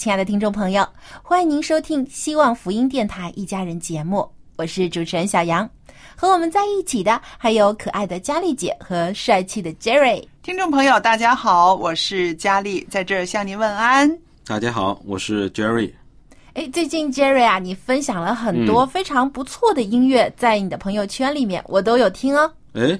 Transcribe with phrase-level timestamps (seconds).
[0.00, 0.88] 亲爱的听众朋友，
[1.22, 4.26] 欢迎您收听希望福音电台一家人节目，
[4.56, 5.68] 我是主持人小杨。
[6.16, 10.26] 和我们在一起的还有可爱的佳丽姐和帅气的 Jerry。
[10.42, 14.10] 听众朋友，大家好，我是佳丽，在这儿向您问安。
[14.46, 15.92] 大家好，我是 Jerry。
[16.54, 22.50] 哎，最近 Jerry 啊，你分享了很多非常不错的音乐，在你的朋友圈里面，我都有听哦。
[22.72, 22.98] 哎，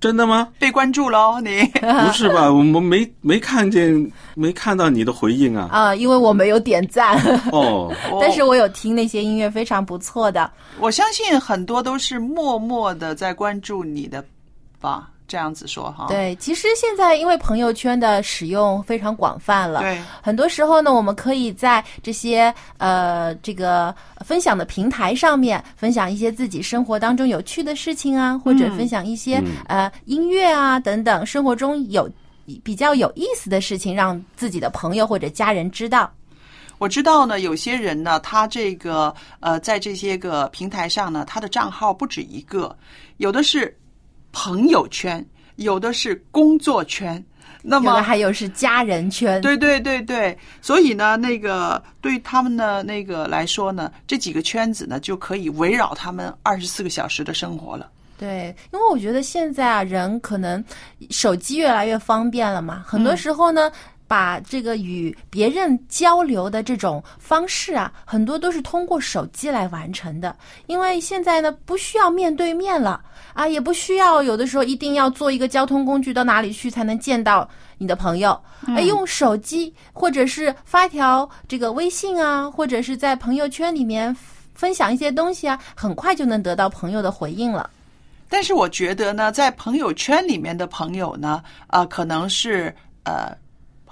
[0.00, 0.48] 真的吗？
[0.58, 2.50] 被关注喽，你 不是吧？
[2.52, 5.68] 我们没没看见，没看到你的回应啊。
[5.72, 7.16] 啊、因为我没有点赞，
[7.50, 10.50] 哦， 但是我有听那些音乐，非常不错的。
[10.78, 14.24] 我相信很多都是默默的在关注你的
[14.80, 16.06] 吧，这样子说哈。
[16.08, 32.08] 对，其实现在因为朋友圈的使用非常广泛了，对，很多时候呢，我们可以在这些呃这个分享的平台上面分享一些自己生活当中有趣的事情啊，或者分享一些、呃音乐啊等等，生活中有
[32.62, 36.12] 比较有意思的事情，让自己的朋友或者家人知道。
[36.78, 42.76] 我知道呢，有些人呢，他这个呃，在这些个平台上呢，他的账号不止一个，
[43.18, 43.74] 有的是
[44.34, 45.24] 朋友圈，
[45.56, 47.24] 有的是工作圈，
[47.62, 57.88] 那有么的还有是家人圈，对对对对，所以呢，那个对于他们的那个来说呢，这几个圈子呢，就可以围绕他们二十四个小时的生活了。
[58.18, 60.62] 对，因为我觉得现在啊，人可能
[61.10, 63.70] 手机越来越方便了嘛，很多时候呢，
[64.06, 70.36] 把这个与别人交流的这种方式啊，很多都是通过手机来完成的。
[70.66, 73.00] 因为现在呢，不需要面对面了
[73.32, 77.48] 啊，也不需要有的时候一定要坐一个交通工具到哪里去才能见到
[77.78, 84.14] 你的朋友，哎、用手机或者是发条这个微信啊，或者是在朋友圈里面
[84.54, 87.68] 分享一些东西啊，很快就能得到朋友的回应了。
[88.28, 93.36] 但是我觉得呢，在朋友圈里面的朋友呢，呃，可能是呃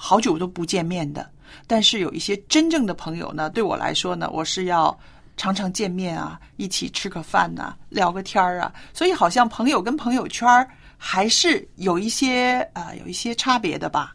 [0.05, 1.31] 好久都不见面的，
[1.69, 4.99] 但是有一些真正的朋友呢，对我来说呢，我是要
[5.37, 10.69] 常常见面啊，一起吃个饭呐、聊个天儿啊，所以好像朋友跟朋友圈儿
[10.99, 14.13] 还是有一些呃有一些差别的吧。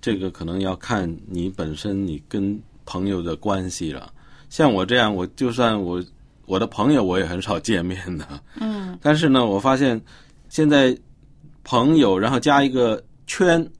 [0.00, 4.10] 这个可能要看你本身你跟朋友的关系了。
[4.48, 6.02] 像我这样，我就算我
[6.46, 8.26] 我的朋友，我也很少见面的。
[8.58, 10.00] 嗯，但是呢，我发现
[10.48, 10.96] 现在
[11.62, 13.70] 朋友，然后加一个圈，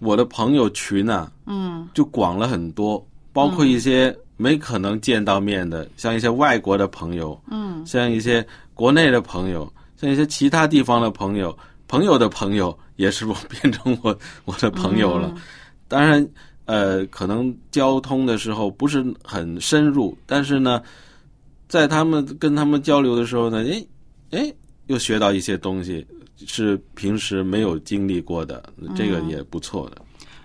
[0.00, 8.44] 我的朋友群啊，嗯，就广了很多，包括一些没可能见到面的，像一些外国的朋友，嗯，像一些
[8.74, 11.56] 国内的朋友，像一些其他地方的朋友，
[11.88, 15.34] 朋友的朋友也是我变成我 我的朋友了。
[15.88, 16.26] 当然，
[16.66, 20.82] 呃，可能交通的时候不是很深入，但是呢，
[21.66, 23.88] 在他们跟他们交流的时候呢，诶
[24.30, 24.54] 诶，
[24.86, 26.06] 又学到一些东西，
[26.46, 30.02] 是平时没有经历过的，这个也不错的。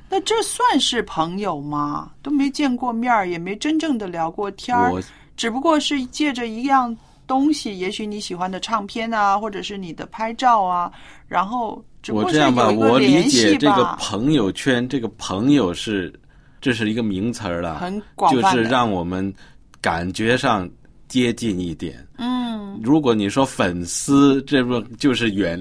[0.09, 2.11] 那这算是朋友吗？
[2.21, 5.01] 都没见过面儿，也没真正的聊过天儿我，
[5.35, 6.95] 只不过是借着一样
[7.25, 10.91] 东西，也许你喜欢的唱片啊，或者是你的拍照啊，
[11.27, 16.13] 然后只不过是我这样吧，我理解这个，朋友圈，这个朋友是
[16.61, 18.61] 这是一个名词儿了，很广就是。
[18.61, 19.33] 让我们
[19.81, 20.69] 感觉上
[21.07, 22.07] 接近一点。
[22.17, 25.59] 嗯，如果你说粉丝，这不就是远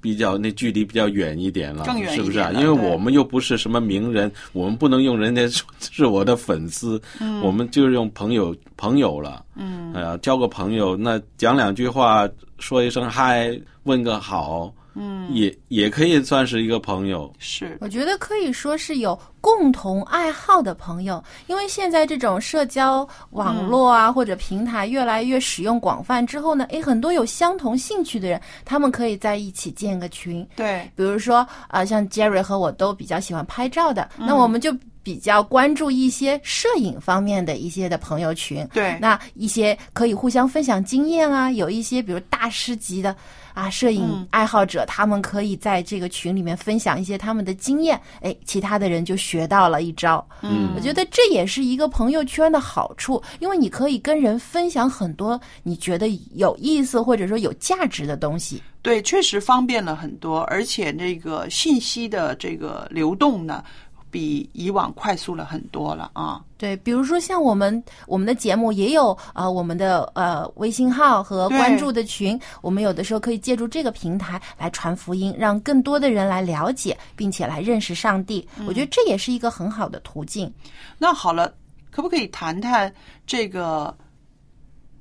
[0.00, 2.50] 比较那距离比较远一点了，更远一是不是啊？
[2.52, 5.42] 因为我们又不是什么名人，我们不能用人家
[5.78, 7.40] 是我的粉丝，嗯。
[7.40, 17.76] 我们就是用朋友朋友了，嗯，哎呀，交个朋友，那讲两句话，说一声嗨，问个好，嗯，也也可以算是一个朋友，是。
[17.80, 30.46] 我觉得可以说是有共同爱好的朋友，因为现在这种社交网络啊、或者平台越来越使用广泛之后呢，诶，很多有相同兴趣的人，他们可以在一起建个群。
[30.56, 38.66] 对，比如说，呃，像 Jerry 和我都比较喜欢拍照的，那我们就比较关注一些摄影方面的一些的朋友群。
[38.72, 43.14] 对那一些可以互相分享经验啊，有一些比如大师级的
[43.54, 50.26] 啊摄影爱好者，他们可以在这个群里面分享一些他们的经验，哎，其他的人就学到了一招。
[50.42, 58.62] 嗯我觉得这也是一个朋友圈的好处，因为你可以跟人分享很多你觉得有意思或者说有价值的东西。
[58.82, 63.62] 对，确实方便了很多，而且这个信息的这个流动呢，
[64.10, 66.44] 比以往快速了很多了啊。
[66.58, 78.46] 对，比如说像我们我们的节目也有呃我们的呃微信号和关注的群，我们有的时候可以借助这个平台来传福音，让更多的人来了解，并且来认识上帝。
[78.66, 80.52] 我觉得这也是一个很好的途径。
[80.98, 81.54] 那好了，
[81.90, 82.92] 可不可以谈谈
[83.26, 83.96] 这个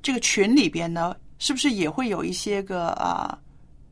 [0.02, 3.38] 这个群里边呢，是不是也会有一些个啊、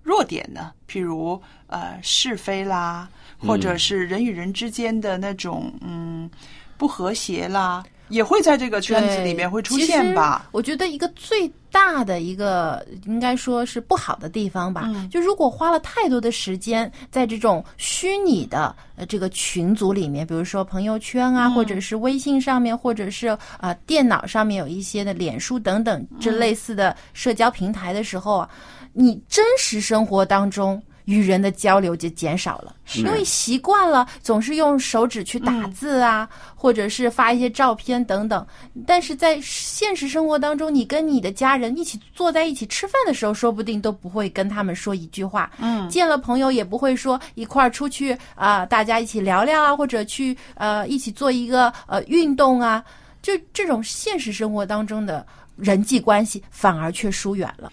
[0.03, 0.71] 弱点呢？
[0.87, 6.30] 譬如呃是非啦，或者是人与人之间的那种嗯
[6.78, 10.48] 不和谐啦，也会在这个圈子里面会出现吧？
[10.51, 28.50] 我觉得一个最大的一个应该说是不好的地方吧，嗯就如果花了太多的时间在这种虚拟的呃这个群组里面，比如说朋友圈啊，嗯或者是微信上面，或者是啊、呃电脑上面有一些的脸书等等这类似的社交平台的时候啊，
[28.94, 30.81] 你真实生活当中。
[31.07, 38.45] 与人的交流就减少了，因为习惯了总是用手指去打字啊，或者是发一些照片等等。
[38.86, 45.50] 但是在现实生活当中，你跟你的家人一起坐在一起吃饭的时候，说不定都不会跟他们说一句话。
[45.59, 52.83] 嗯，见了朋友也不会说一块儿出去啊、大家一起聊聊啊，或者去呃一起做一个呃运动啊。
[53.21, 55.25] 就这种现实生活当中的
[55.56, 57.71] 人际关系，反而却疏远了。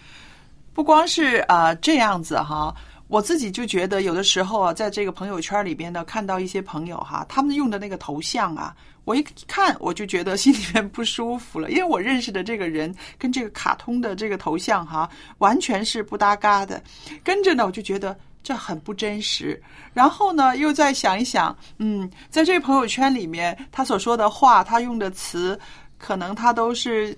[0.72, 2.72] 不光是啊、呃这样子哈。
[3.14, 8.74] 我自己就觉得，有的时候啊，在这个朋友圈里边呢，看到一些朋友哈，他们用的那个头像啊，
[9.04, 15.08] 我一看我就觉得心里面不舒服了，因为我认识的这个人跟这个卡通的这个头像哈，
[15.38, 16.82] 完全是不搭嘎的。
[17.22, 19.62] 跟着呢，我就觉得这很不真实。
[19.92, 25.56] 然后呢，又再想一想，嗯，在这个朋友圈里面，他所说的话，他用的词，
[25.98, 27.16] 可能他都是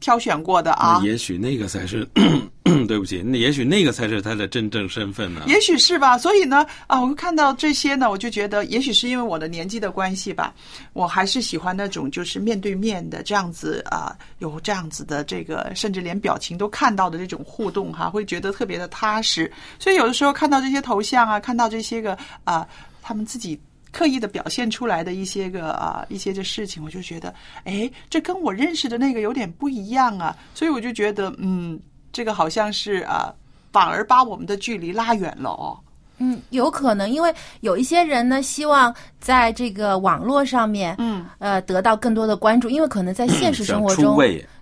[0.00, 1.00] 挑选过的啊。
[1.04, 2.06] 也许那个才是，
[2.86, 5.42] 对不起，那也许那个才是他的真正身份呢。
[5.46, 10.54] 也许是吧，所以呢，啊，我看到这些呢，我就觉得，也许是因为我的年纪的关系吧，
[10.92, 19.50] 我还是喜欢那种就是面对面的这样子啊，有这样子的这个，甚至连表情都看到的这种互动哈，会觉得特别的踏实。
[19.78, 22.66] 所以有的时候看到这些头像啊，看到这些个啊，
[23.02, 23.58] 他们自己。
[23.98, 27.34] 刻意的表现出来的一些个啊一些的事情，我就觉得，
[27.64, 31.76] 哎，这跟我认识的那个有点不一样啊，所以我就觉得，嗯，
[32.12, 33.34] 这个好像是啊，
[33.72, 35.76] 反而把我们的距离拉远了哦。
[36.18, 44.16] 嗯，有可能，因为有一些人呢，希望在这个网络上面，嗯，呃，得到更多的关注，因为可能在现实生活中，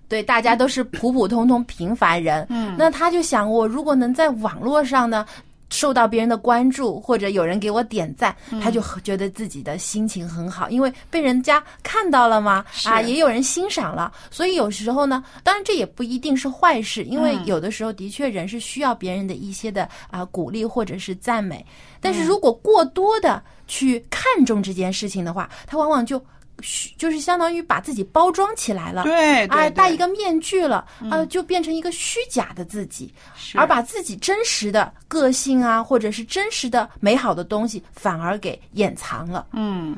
[0.09, 5.27] 对大家都是普普通通平凡人，嗯，那他就想，我如果能在网络上呢。
[5.71, 14.13] 受到别人的关注，或者有人给我点赞，他就觉得自己的心情很好，因为被人家看到了嘛，啊，也有人欣赏了。
[14.31, 21.65] 所以有时候呢，当然这也不一定是坏事，因为有的时候的确人是需要别人的一些的啊鼓励或者是赞美。
[22.01, 26.23] 但是如果过多的去看重这件事情的话，他往往就。
[26.63, 33.13] 虚就是相当于把自己包装起来了，对，对啊，戴一个面具了，呃，就变成一个虚假的自己，
[33.55, 39.47] 而把自己真实的个性啊，或者是真实的美好的东西，反而给掩藏了。
[39.53, 39.97] 嗯。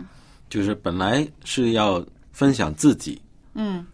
[0.50, 3.20] 就是本来是要分享自己
[3.54, 3.86] 嗯。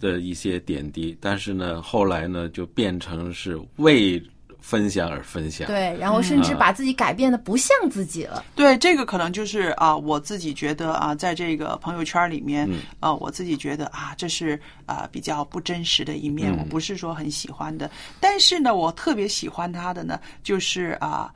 [0.00, 4.22] 的一些点滴，但是呢，后来呢，就变成是为
[4.60, 5.66] 分享而分享。
[5.66, 8.44] 对，然后甚至把自己改变的不像自己了。
[8.54, 17.90] 对，这个可能就是啊，我自己觉得啊，在这个朋友圈里面，嗯啊，我自己觉得啊，这是啊比较不真实的一面，嗯我不是说很喜欢的。
[18.20, 21.32] 但是呢，我特别喜欢他的呢，就是啊。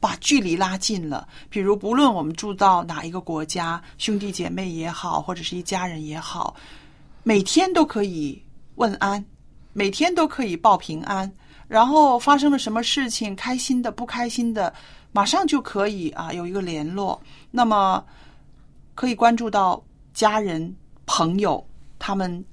[0.00, 6.54] 把距离拉近了，比如不论我们住到哪一个国家，兄弟姐妹也好，或者是一家人也好，
[7.22, 8.38] 每天都可以
[8.74, 9.24] 问安，
[9.72, 11.32] 每天都可以报平安，
[11.74, 14.72] 然后发生了什么事情，开心的、不开心的，
[15.10, 17.20] 马上就可以啊有一个联络。
[17.50, 18.00] 那么
[18.94, 20.72] 可以关注到家人、
[21.04, 21.66] 朋友
[21.98, 22.44] 他们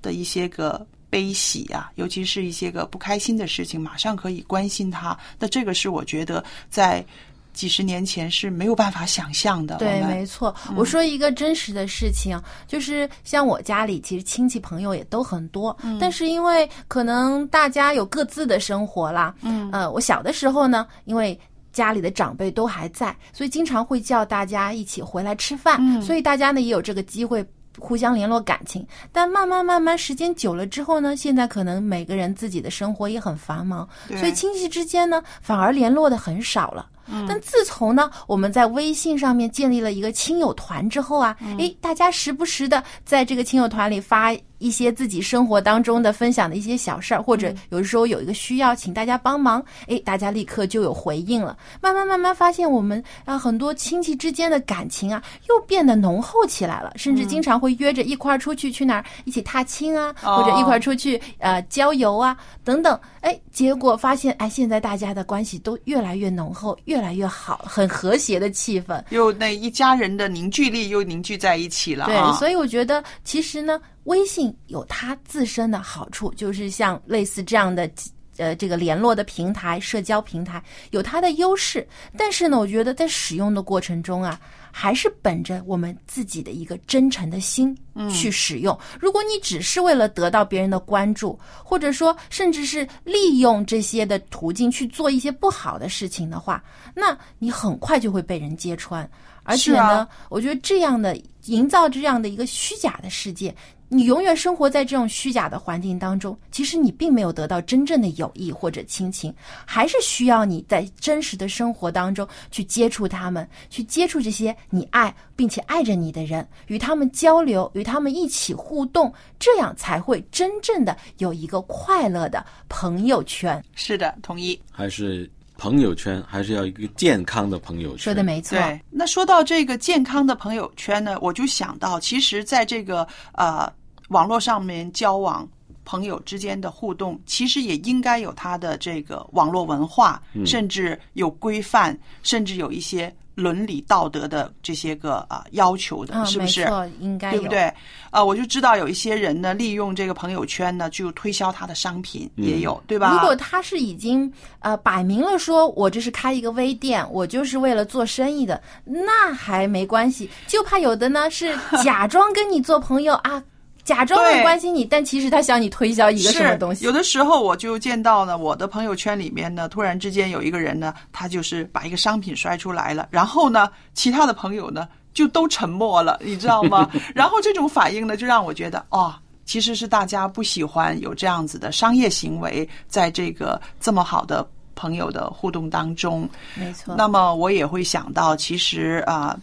[0.00, 5.14] 的一些个悲喜啊，尤其是一些个不开心的事情，马上可以关心他。
[5.38, 7.04] 那这个是我觉得在
[7.52, 9.76] 几十年前是没有办法想象的。
[9.76, 10.54] 对，没错。
[10.76, 21.38] 我说一个真实的事情，就是像我家里，其实亲戚朋友也都很多，但是因为可能大家有各自的生活啦，嗯，呃，我小的时候呢，因为。
[21.72, 27.46] 家里的长辈都还在，所以经常会叫大家一起回来吃饭，所以大家呢也有这个机会
[27.78, 28.84] 互相联络感情。
[29.12, 33.88] 但慢慢慢慢时间久了之后呢，现在可能每个人自己的生活也很繁忙，
[34.18, 36.88] 所以亲戚之间呢反而联络的很少了。
[37.28, 51.56] 但自从呢，我们在微信上面建立了一个亲友团之后啊，诶，大家时不时的在这个亲友团里发一些自己生活当中的分享的一些小事儿，或者有的时候有一个需要，请大家帮忙，诶，大家立刻就有回应了。
[51.80, 62.98] 慢慢慢慢发现，我们啊很多亲戚之间的感情啊又变得浓厚起来了，甚至经常会约着一块儿出去去哪儿一起踏青啊，或者一块儿出去呃郊游啊等等。
[63.22, 69.02] 哎，结果发现哎，现在大家的关系都越来越浓厚，越来越好，很和谐的气氛。
[69.10, 72.32] 又那一家人的凝聚力又凝聚在一起了对，啊！
[72.38, 77.90] 所以我觉得其实呢，微信有它自身的好处，就是像类似这样的。
[78.36, 87.76] 呃，这个联络的平台、社交平台有它的优势，但是呢，我觉得在使用的过程中啊，还是本着我们自己的一个真诚的心
[88.10, 88.78] 去使用。
[89.00, 96.62] 如果你只是为了得到别人的关注，或者说甚至是利用这些的途径去做一些不好的事情的话，
[96.94, 99.08] 那你很快就会被人揭穿。
[99.42, 103.54] 而且呢，啊我觉得这样的营造这样的一个虚假的世界，
[103.92, 109.34] 你永远生活在这种虚假的环境当中，其实你并没有得到真正的友谊或者亲情，
[109.66, 123.60] 还是需要你在真实的生活当中去接触他们，去接触这些你爱并且爱着你的人，与他们交流，与他们一起互动，这样才会真正的有一个快乐的朋友圈。
[123.74, 124.56] 是的，同意。
[124.70, 125.28] 还是
[125.58, 127.98] 朋友圈，还是要一个健康的朋友圈。
[127.98, 133.70] 说的没错，对，那说到这个健康的朋友圈呢，我就想到，其实在这个呃
[134.10, 135.48] 网络上面交往。
[135.82, 146.60] 朋友之间的互动，其实也应该有它的这个网络文化，甚至有规范，甚至有一些伦理道德的这些个啊、要求的，嗯，是不是？
[146.64, 147.72] 没错，应该对不对？
[148.12, 153.12] 呃，我就知道有一些人呢，利用这个朋友圈呢，就推销他的商品，也有，对吧？
[153.14, 160.30] 如果他是已经呃摆明了说我这是开一个微店，我就是为了做生意的，那还没关系。
[160.46, 163.42] 就怕有的呢是假装跟你做朋友啊，
[163.90, 166.84] 假装很关心你，但其实他向你推销一个什么东西。
[166.84, 176.88] 有的时候我就见到呢，我的朋友圈里面呢，突然之间有一个人呢，他就是把一个商品摔出来了，然后呢，其他的朋友呢就都沉默了，你知道吗？
[177.12, 179.12] 然后这种反应呢，就让我觉得哦。
[179.46, 186.94] 其实是大家不喜欢有这样子的商业行为，在这个这么好的朋友的互动当中，没错。
[186.96, 189.36] 那么我也会想到，其实啊、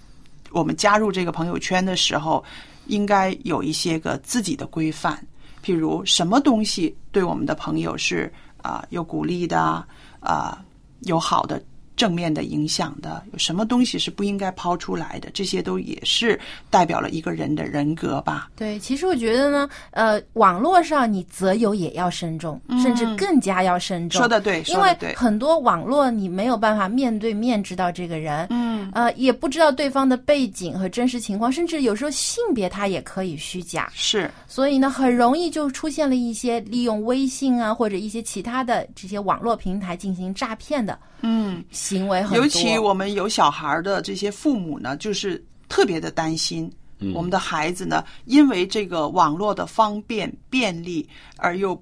[0.51, 2.41] 我们加入这个朋友圈的时候，
[2.87, 5.17] 应该有一些个自己的规范，
[5.63, 9.85] 譬如什么东西对我们的朋友是啊、有鼓励的
[10.19, 10.63] 啊、
[11.01, 11.61] 有好的。
[11.97, 15.29] 正面的影响的，有什么东西是不应该抛出来的？
[15.33, 16.39] 这些都也是
[16.69, 18.49] 代表了一个人的人格吧。
[18.55, 24.19] 对，其实我觉得呢，呃，网络上你择友也要慎重，甚至更加要慎重。
[24.19, 42.37] 说的对，因为很多网络你没有办法面对面知道这个人，嗯，呃，也不知道对方的背景和真实情况，甚至有时候性别他也可以虚假，是所以呢，很容易就出现了一些利用微信啊或者一些其他的这些网络平台进行诈骗的嗯，行为很多。
[42.37, 46.71] 尤其我们有小孩的这些父母呢，就是特别的担心。
[47.13, 51.07] 我们的孩子呢，因为这个网络的方便便利，
[51.37, 51.79] 而又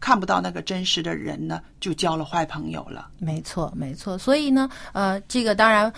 [0.00, 3.08] 看不到那个真实的人呢，就交了坏朋友了。
[3.18, 4.18] 没错，没错。
[4.18, 5.92] 所以呢，呃，这个当然，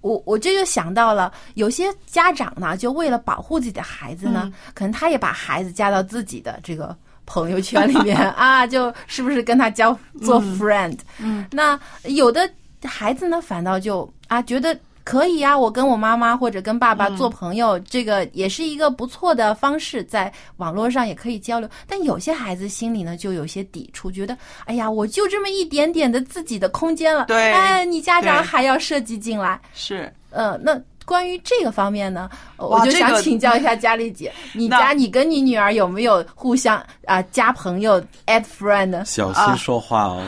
[0.00, 10.98] 我我这就想到了，有些家长呢，就为了保护自己的孩子呢，可能他也把孩子加到自己的这个朋友圈里面 啊，就是不是跟他交做 friend？
[11.18, 12.48] 嗯，那有的
[12.84, 14.78] 孩子呢，反倒就啊觉得。
[15.04, 21.68] 可以啊，我跟我妈妈或者跟爸爸做朋友，这个也是一个不错的方式，在网络上也可以交流。
[21.88, 39.04] 但有些孩子心里呢，就有些抵触，觉得哎呀，我就这么一点点的自己的空间了，对哎，你家长还要设计进来，是，呃，那关于这个方面呢，我就想请教一下佳丽姐， 你家你跟你女儿有没有互相啊、加朋友 add friend 呢？
[39.04, 40.22] 小心说话哦。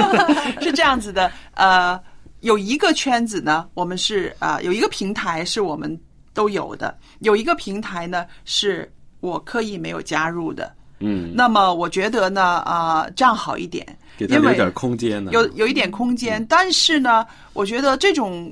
[0.60, 1.98] 是这样子的，呃，
[2.40, 5.98] 有一个圈子呢，我们是啊、呃有一个平台是我们
[6.32, 8.90] 都有的，有一个平台呢是
[9.20, 10.72] 我刻意没有加入的。
[11.00, 13.84] 嗯，那么我觉得呢，啊、这样好一点，
[14.16, 15.32] 给他因为留点空间呢。
[15.32, 18.50] 有有一点空间，但是呢，我觉得这种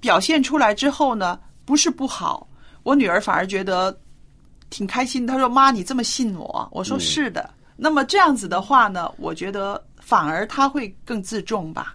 [0.00, 2.48] 表现出来之后呢，不是不好，
[2.82, 3.96] 我女儿反而觉得
[4.70, 5.26] 挺开心。
[5.26, 7.48] 她说：“妈，你这么信我？”我说：“嗯是的。
[7.76, 11.94] 那么这样子的话呢，我觉得反而她会更自重吧。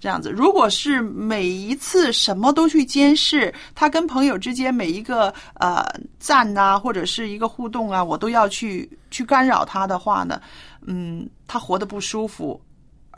[0.00, 5.84] 这样子，如果是每一次什么都去监视，他跟朋友之间每一个呃
[6.20, 10.40] 赞呐、或者是一个互动啊，我都要去去干扰他的话呢，
[10.86, 12.60] 嗯，他活得不舒服。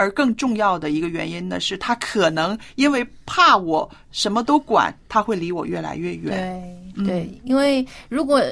[0.00, 6.75] 而更重要的一个原因呢，是他可能因为怕我什么都管，他会离我越来越远。
[6.97, 8.42] 对对，因为如果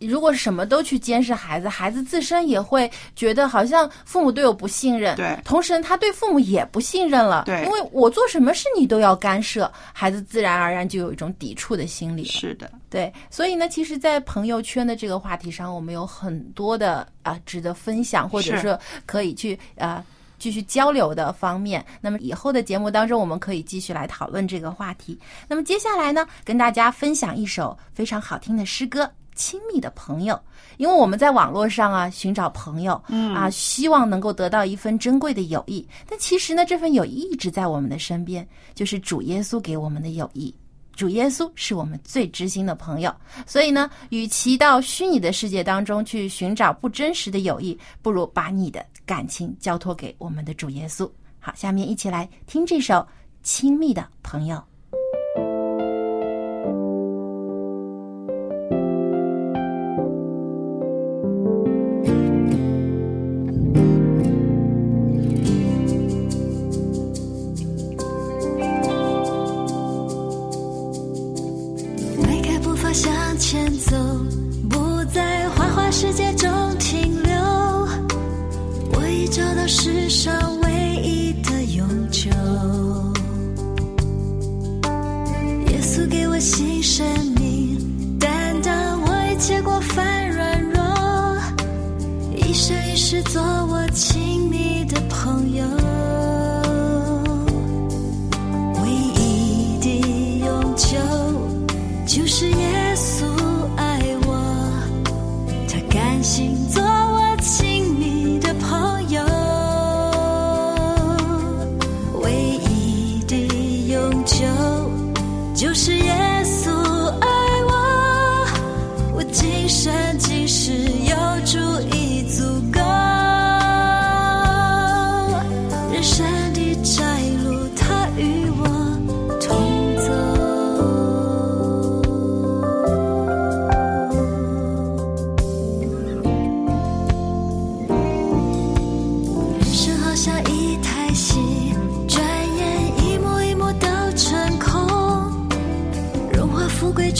[0.00, 12.28] 如果什么都去监视孩子，孩子自身也会觉得好像父母对我不信任，对同时他对父母也不信任了，对因为我做什么事你都要干涉，孩子自然而然就有一种抵触的心理了。
[12.30, 20.04] 是的，对，所以呢，其实，在朋友圈的这个话题上，我们有很多的啊、值得分享，或者是说可以去啊。
[20.40, 25.16] 继续交流的方面，那么以后的节目当中，我们可以继续来讨论这个话题。
[25.46, 29.04] 那么接下来呢，跟大家分享一首非常好听的诗歌
[29.34, 30.34] 《亲密的朋友》，
[30.78, 40.54] 因为我们在网络上啊寻找朋友，嗯啊，希望能够得到一份珍贵的友谊，但其实呢，这份友谊一直在我们的身边，就是主耶稣给我们的友谊。
[41.00, 43.10] 主耶稣是我们最知心的朋友，
[43.46, 51.10] 所以呢，与其到虚拟的世界当中去寻找不真实的友谊，不如把你的感情交托给我们的主耶稣。
[51.38, 52.96] 好，下面一起来听这首
[53.42, 54.56] 《亲密的朋友》。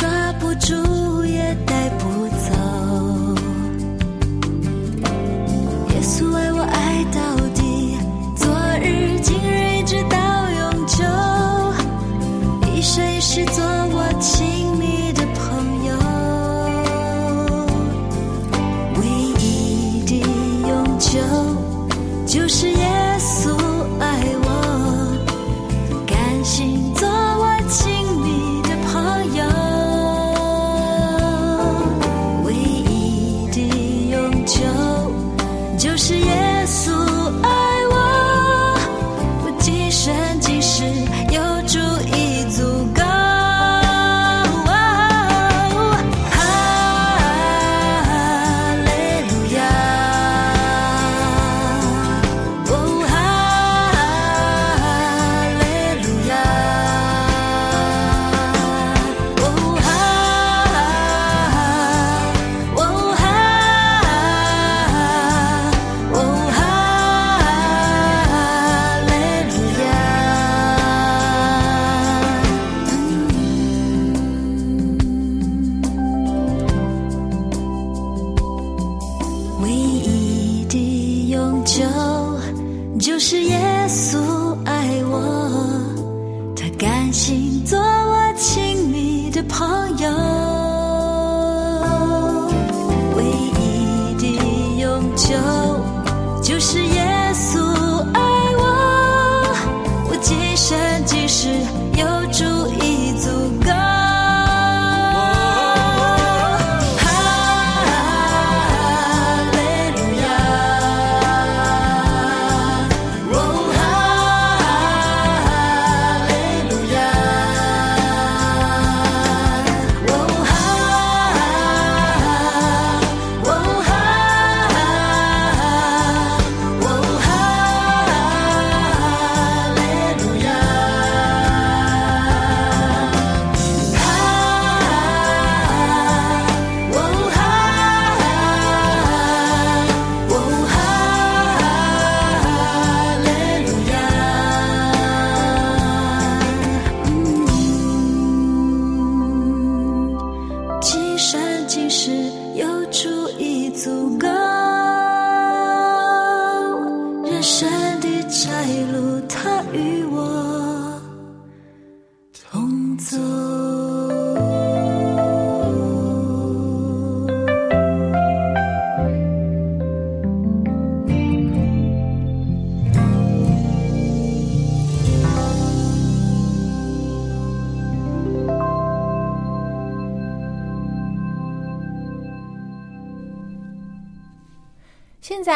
[0.01, 1.00] 抓不住，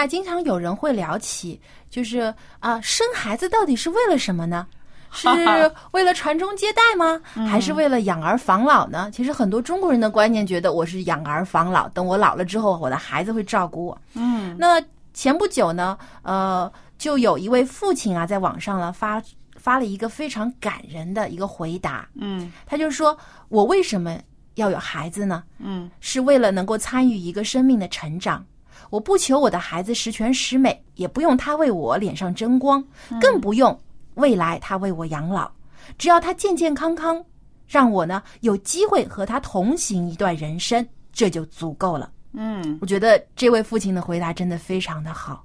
[0.07, 4.67] 经常有人会聊起，就是啊，生孩子到底是为了什么呢？
[5.15, 5.29] 是
[5.93, 7.21] 为了传宗接代吗？
[7.49, 9.09] 还是为了养儿防老呢？
[9.13, 13.97] 其实很多中国人的观念觉得我是养儿防老，等我老了之后，我的孩子会照顾我。
[14.15, 19.23] 嗯，那前不久呢，呃，就有一位父亲啊，在网上呢发
[19.57, 22.09] 发了一个非常感人的一个回答。
[22.17, 23.17] 嗯他就说
[23.49, 24.19] ：“我为什么
[24.57, 25.45] 要有孩子呢？
[25.61, 28.45] 嗯是为了能够参与一个生命的成长。
[28.91, 32.83] 我不求我的孩子十全十美，也不用他为我脸上争光，
[33.21, 33.79] 更不用
[34.15, 35.51] 未来他为我养老。
[35.99, 37.23] 只要他健健康康，
[37.67, 42.11] 让我呢有机会和他同行一段人生，这就足够了。
[42.33, 45.45] 嗯，我觉得这位父亲的回答真的非常的好。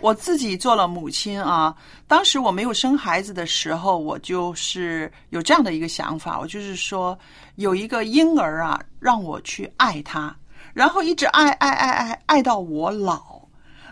[0.00, 1.76] 我自己做了母亲啊，
[2.06, 7.18] 当时我没有生孩子的时候，我就是有这样的一个想法，我就是说
[7.56, 10.34] 有一个婴儿啊，让我去爱他，
[10.80, 13.38] 然后一直爱爱爱爱爱到我老，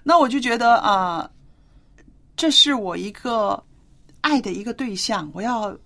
[0.02, 1.28] 那我就觉得啊、
[2.34, 3.62] 这是我一个
[4.22, 5.76] 爱的一个对象，我要。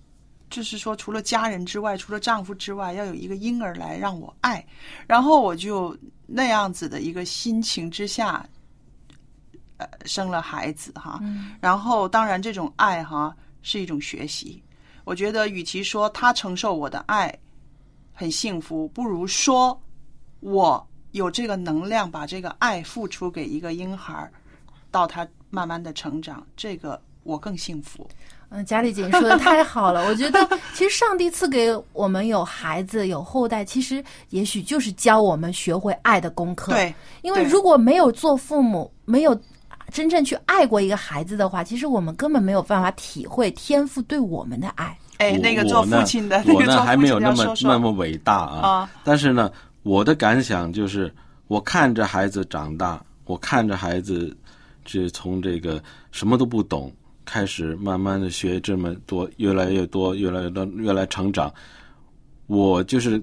[0.49, 4.63] 就是说，除了家人之外，除了丈夫之外，要有一个婴儿来让我爱，
[5.07, 8.47] 然后我就那样子的一个心情之下，
[9.77, 11.19] 呃，生了孩子哈，
[11.59, 14.61] 然后当然这种爱哈是一种学习。
[15.05, 17.35] 我觉得，与其说他承受我的爱
[18.13, 19.75] 很幸福，不如说
[20.39, 24.29] 我有这个能量把这个爱付出给一个婴孩儿，
[24.91, 28.07] 到他慢慢的成长，这个我更幸福。
[28.49, 30.05] 嗯，佳丽姐你说的太好了。
[30.09, 36.71] 我觉得，其实上帝赐给我们有孩子、有后代，其实也许就是教我们学会爱的功课。
[36.71, 39.39] 对，因为如果没有做父母，没有
[39.91, 44.95] 真正去爱过一个孩子的话，其实我们根本没有办法体会天赋对我们的爱。
[45.17, 48.67] 哎，那个做父亲的，那我呢个做父还没有那么那么伟大啊。
[48.67, 49.51] 啊但是呢，
[49.83, 51.13] 我的感想就是，
[51.47, 54.35] 我看着孩子长大，我看着孩子，
[54.83, 56.91] 这从这个什么都不懂，
[57.25, 61.53] 开始慢慢的学这么多，越来越多，越来越多，越来成长。
[62.47, 63.21] 我就是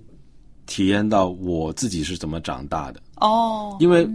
[0.66, 4.09] 体验到我自己是怎么长大的，哦，因为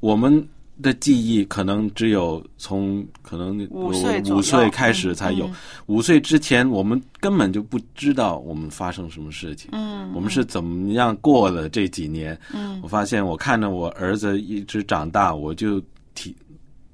[0.00, 0.48] 我们
[0.82, 5.54] 的记忆可能只有从可能五岁五岁开始才有嗯，
[5.86, 12.38] 五岁之前我们根本就不知道我们发生什么事情，嗯，我们是怎么样过了这几年。
[12.52, 15.82] 嗯我发现我看着我儿子一直长大，我就
[16.14, 16.34] 体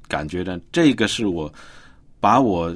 [0.08, 1.52] 感觉到这个是我。
[2.20, 2.74] 把我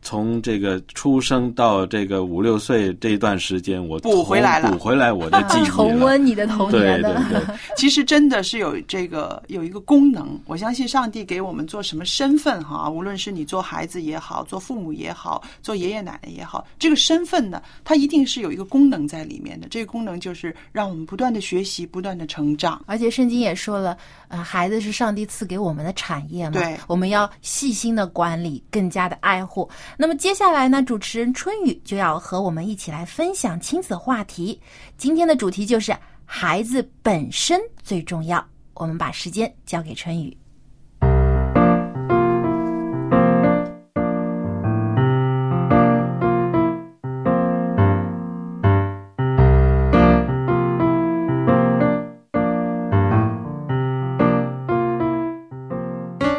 [0.00, 5.68] 从这个出生到这个五六岁这段时间，我补回来了补回来我的记忆了。
[5.72, 7.14] 重温你的童年的。
[7.30, 19.66] 对对， 其实真的是有这个有一个功能，我相信上帝给我们做什么身份哈，无论是你做孩子也好，做父母也好，做爷爷奶奶也好，这个身份呢，它一定是有一个功能在里面的。
[19.68, 22.80] 这个功能就是让我们不断的学习，不断的成长。
[22.86, 23.96] 而且圣经也说了，
[24.28, 29.68] 呃，孩子是上帝赐给我们的产业嘛，对我们要细心的管理，更加的爱护。
[29.96, 34.60] 那么接下来呢，主持人春雨就要和我们一起来分享亲子话题。
[34.96, 38.46] 今天的主题就是孩子本身最重要。
[38.74, 40.36] 我们把时间交给春雨。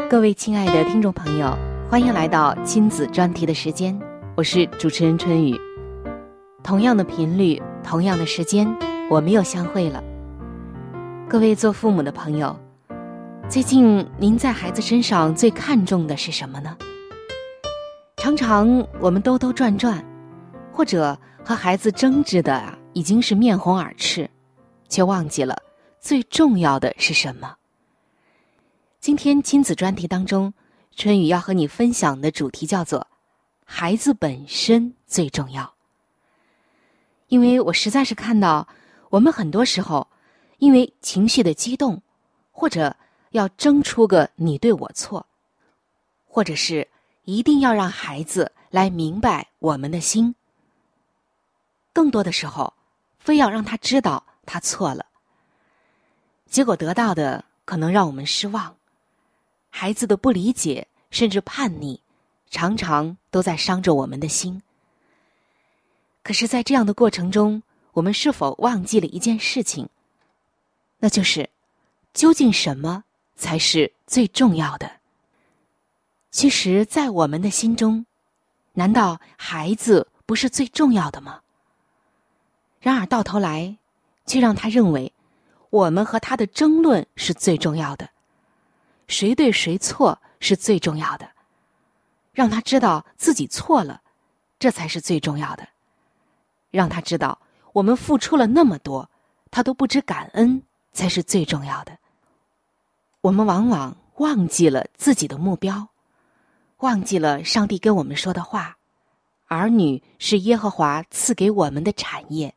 [0.10, 1.58] 各位亲爱的听众朋友，
[1.94, 3.96] 欢迎来到亲子专题的时间，
[4.36, 5.56] 我是主持人春雨。
[6.64, 8.68] 同样的频率，同样的时间，
[9.12, 10.04] 我们又相会了。
[11.30, 12.60] 各位做父母的朋友，
[13.48, 16.76] 最近您在孩子身上最看重的是什么呢？
[18.18, 20.04] 常常我们兜兜转转，
[20.72, 24.28] 或者和孩子争执的啊，已经是面红耳赤，
[24.90, 25.56] 却忘记了
[26.00, 27.54] 最重要的是什么。
[29.00, 30.52] 今天亲子专题当中，
[30.96, 33.08] 春雨要和你分享的主题叫做
[33.66, 35.74] “孩子本身最重要”。
[37.28, 38.68] 因为我实在是看到，
[39.10, 40.08] 我们很多时候。
[40.60, 42.02] 因为情绪的激动，
[42.50, 42.96] 或者
[43.32, 45.26] 要争出个你对我错，
[46.26, 46.88] 或者是
[47.26, 50.34] 一定要让孩子来明白我们的心。
[51.92, 52.74] 更多的时候，
[53.20, 55.06] 非要让他知道他错了，
[56.46, 58.78] 结果得到的可能让我们失望。
[59.76, 62.00] 孩子的不理解甚至叛逆，
[62.52, 64.62] 常常都在伤着我们的心。
[66.22, 69.90] 可是，在这样的过程中，我们是否忘记了一件事情？
[71.00, 71.50] 那就是，
[72.14, 73.04] 究竟什么
[73.36, 74.90] 才是最重要的？
[76.30, 78.06] 其实，在我们的心中，
[78.74, 81.42] 难道孩子不是最重要的吗？
[82.80, 83.76] 然而到头来，
[84.28, 85.12] 却让他认为，
[85.72, 88.08] 我们和他的争论是最重要的，
[89.08, 91.30] 谁对谁错是最重要的，
[92.32, 94.02] 让他知道自己错了，
[94.60, 95.68] 这才是最重要的。
[96.72, 97.40] 让他知道，
[97.72, 99.10] 我们付出了那么多，
[99.52, 100.64] 他都不知感恩。
[100.94, 101.98] 才是最重要的。
[103.22, 105.88] 我们往往忘记了自己的目标，
[106.78, 108.78] 忘记了上帝跟我们说的话
[109.50, 112.54] ：“儿女是耶和华赐给我们的产业，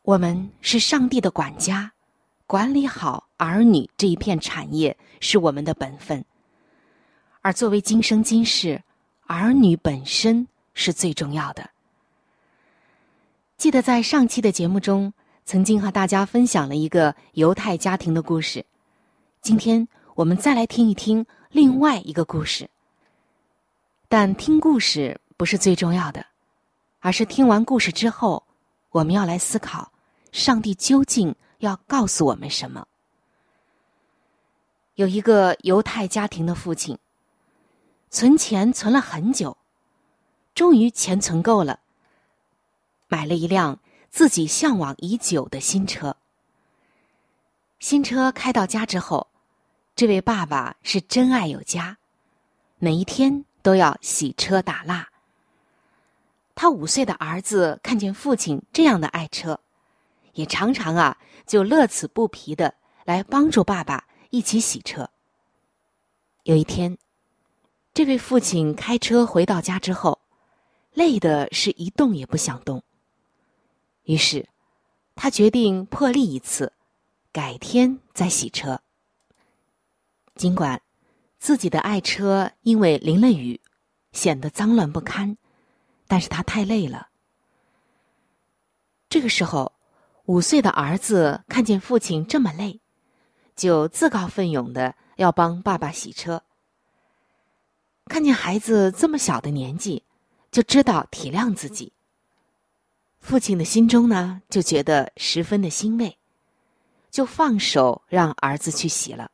[0.00, 1.92] 我们是上帝的管家，
[2.46, 6.22] 管理好儿女这一片产业是我们的本分。
[7.40, 8.82] 而作为今生今世，
[9.26, 11.70] 儿女本身是最重要的。”
[13.56, 15.10] 记得在上期的节目中。
[15.44, 18.64] 曾经和大家分享了一个犹太家庭的故事，
[19.40, 22.70] 今天我们再来听一听另外一个故事。
[24.08, 26.24] 但听故事不是最重要的，
[27.00, 28.44] 而是听完故事之后，
[28.90, 29.90] 我们要来思考
[30.30, 32.86] 上帝究竟要告诉我们什么。
[34.94, 36.98] 有一个犹太家庭的父亲，
[38.10, 39.56] 存钱存了很久，
[40.54, 41.80] 终于钱存够了，
[43.08, 43.78] 买了一辆。
[44.12, 46.14] 自己向往已久的新车。
[47.80, 49.26] 新车开到家之后，
[49.96, 51.96] 这位爸爸是真爱有加，
[52.78, 55.08] 每一天都要洗车打蜡。
[56.54, 59.58] 他五岁的儿子看见父亲这样的爱车，
[60.34, 62.74] 也常常啊就乐此不疲的
[63.06, 65.10] 来帮助爸爸一起洗车。
[66.44, 66.96] 有一天，
[67.92, 70.18] 这位父亲开车回到家之后，
[70.94, 72.82] 累的是一动也不想动。
[74.04, 74.48] 于是，
[75.14, 76.72] 他决定破例一次，
[77.30, 78.80] 改天再洗车。
[80.34, 80.80] 尽管
[81.38, 83.60] 自己的爱车因为淋了雨，
[84.12, 85.36] 显得脏乱不堪，
[86.06, 87.08] 但是他太累了。
[89.10, 89.74] 这个时候，
[90.24, 92.80] 五岁的儿子看见父亲这么累，
[93.54, 96.42] 就自告奋勇的要帮爸爸洗车。
[98.06, 100.04] 看见孩子这么小的年纪，
[100.50, 101.92] 就知道体谅自己。
[103.20, 106.18] 父亲的心中呢，就觉得十分的欣慰，
[107.10, 109.30] 就放手让儿子去洗了。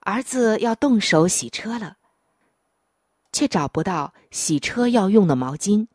[0.00, 1.98] 儿子要动手洗车了，
[3.32, 5.86] 却找不到洗车要用的毛巾。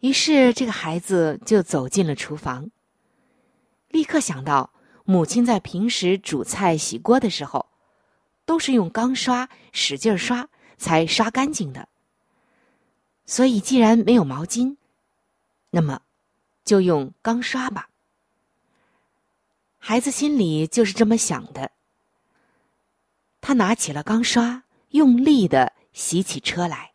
[0.00, 2.70] 于是，这个孩子就走进了厨房，
[3.88, 4.71] 立刻想到
[5.04, 7.66] 母亲在平时煮菜、洗锅的时候，
[8.44, 11.88] 都是用钢刷使劲刷才刷干净的。
[13.24, 14.76] 所以，既然没有毛巾，
[15.70, 16.02] 那么
[16.64, 17.88] 就用钢刷吧。
[19.78, 21.72] 孩子心里就是这么想的。
[23.40, 26.92] 他拿起了钢刷，用力的洗起车来，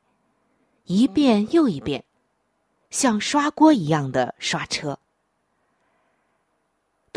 [0.85, 2.05] 一遍又一遍，
[2.89, 4.99] 像刷锅一样的刷车。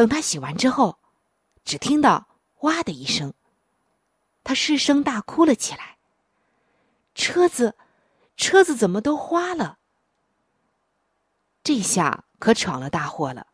[0.01, 0.99] 等他洗完之后，
[1.63, 2.27] 只听到
[2.65, 3.35] “哇”的一声，
[4.43, 5.99] 他失声大哭了起来。
[7.15, 7.77] 车子。
[8.35, 9.77] 车子怎么都花了？
[11.63, 13.49] 这下可闯了大祸了。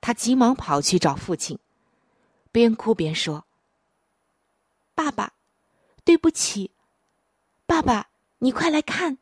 [0.00, 1.60] 他急忙跑去找父亲，
[2.50, 3.44] 边哭边说
[4.96, 5.34] ：“爸爸，
[6.02, 6.72] 对不起，
[7.66, 9.18] 爸爸，你快来看。”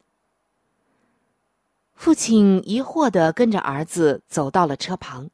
[1.95, 5.29] 父亲疑惑的跟着儿子走到了车旁。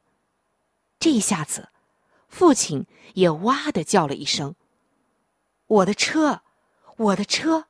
[1.01, 1.69] 这一下子，
[2.29, 2.85] 父亲
[3.15, 4.53] 也哇的叫了一声
[5.65, 6.43] ：“我的车，
[6.95, 7.65] 我的车！”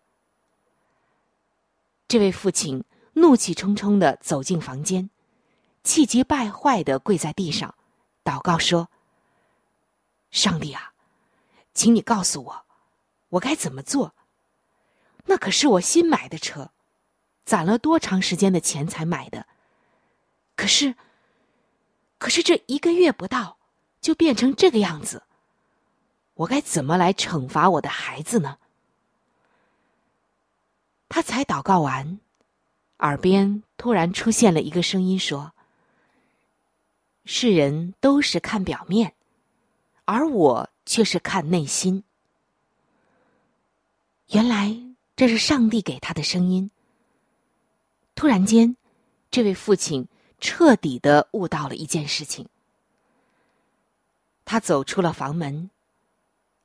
[2.09, 5.09] 这位父亲怒气冲冲的走进房间，
[5.81, 7.73] 气急败坏的跪在地上，
[8.21, 8.89] 祷告说
[10.29, 10.91] ：“上帝啊，
[11.73, 12.65] 请你告诉我，
[13.29, 14.13] 我该怎么做？
[15.27, 16.71] 那可是我新买的车，
[17.45, 19.47] 攒了多长时间的钱才买的？
[20.57, 20.95] 可是，
[22.21, 23.57] 可是这一个月不到，
[23.99, 25.23] 就变成这个样子。
[26.35, 28.59] 我该怎么来惩罚我的孩子呢？”
[31.09, 32.19] 他才祷告完，
[32.99, 35.51] 耳边突然出现了一个声音说
[37.25, 39.15] ：“世人都是看表面，
[40.05, 42.03] 而我却是看内心。”
[44.29, 44.77] 原来
[45.15, 46.69] 这是上帝给他的声音。
[48.13, 48.77] 突然间，
[49.31, 50.07] 这位父亲
[50.41, 52.49] 彻底的悟到了一件事情。
[54.43, 55.69] 他走出了房门，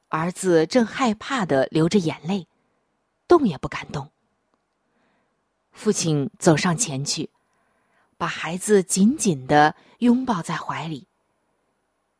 [0.08, 2.48] 儿子正害怕的流着眼泪，
[3.28, 4.10] 动也不敢动。
[5.70, 7.30] 父亲走上前去，
[8.16, 11.06] 把孩子紧紧的拥抱在怀里，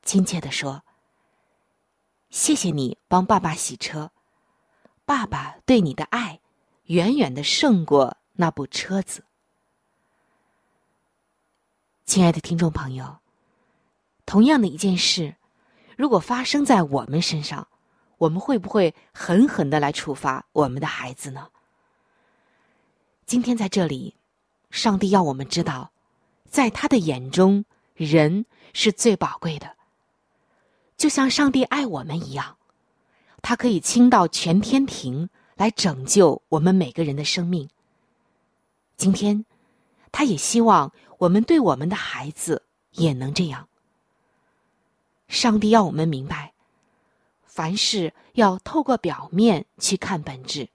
[0.03, 0.85] 亲切的说
[2.29, 4.13] ：“谢谢你帮爸爸洗车，
[5.07, 6.41] 爸爸对你的爱，
[6.85, 9.25] 远远的胜过那部车子。”
[12.07, 13.19] 亲爱的听众朋友，
[14.25, 15.35] 同样的一件事，
[15.97, 17.67] 如果发生在我们身上，
[18.19, 21.49] 我们会不会狠狠的来处罚我们的孩子呢？
[23.27, 24.15] 今天在这里，
[24.71, 25.91] 上帝要我们知道，
[26.49, 27.65] 在他的眼中，
[27.95, 29.77] 人是最宝贵的。
[30.97, 32.57] 就像上帝爱我们一样，
[33.43, 37.69] 他可以倾倒全天庭来拯救我们每个人的生命。
[38.97, 39.45] 今天，
[40.13, 43.69] 他也希望我们对我们的孩子也能这样。
[45.29, 46.53] 上帝要我们明白，
[47.45, 50.69] 凡事要透过表面去看本质。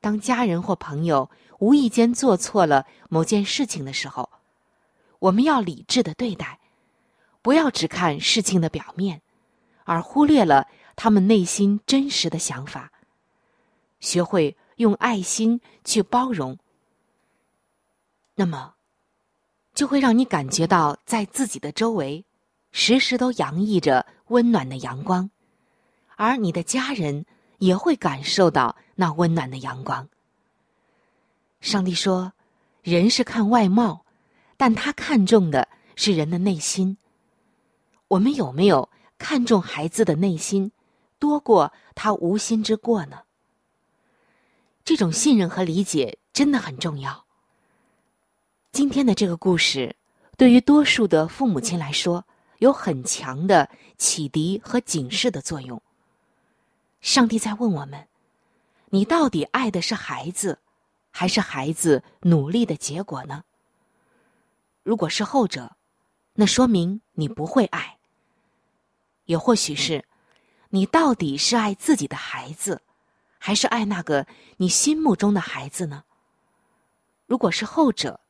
[0.00, 4.30] 当家人或朋友无意间做错了某件事情的时候，
[5.18, 6.60] 我们要理智的对待，
[7.42, 9.22] 不要只看事情的表面，
[9.84, 12.92] 而忽略了他们内心真实的想法。
[13.98, 16.58] 学会用爱心去包容，
[18.34, 18.74] 那么
[19.76, 22.24] 就会让你感觉到在自己的周围
[22.72, 25.30] 时时都洋溢着温暖的阳光，
[26.16, 27.24] 而你的家人
[27.58, 28.74] 也会感受到。
[28.98, 30.08] 那温暖的阳光。
[31.60, 32.32] 上帝说
[32.82, 34.06] ：“人是看外貌，
[34.56, 36.96] 但他看重的是人的内心。”
[38.08, 40.72] 我们有没有看重孩子的内心，
[41.18, 43.24] 多过他无心之过呢？
[44.82, 47.25] 这种信任和理解真的很重要。
[48.76, 49.96] 今天的这个故事，
[50.36, 52.22] 对于多数的父母亲来说，
[52.58, 55.80] 有很强的启迪和警示的作用。
[57.00, 58.06] 上帝在问我们。
[58.90, 60.58] 你到底爱的是孩子，
[61.10, 63.44] 还是孩子努力的结果呢？
[64.82, 65.74] 如果是后者，
[66.34, 67.96] 那说明你不会爱；
[69.24, 70.04] 也或许是，
[70.68, 72.82] 你到底是爱自己的孩子，
[73.38, 74.26] 还是爱那个
[74.58, 76.04] 你心目中的孩子呢？
[77.24, 78.20] 如果是后者，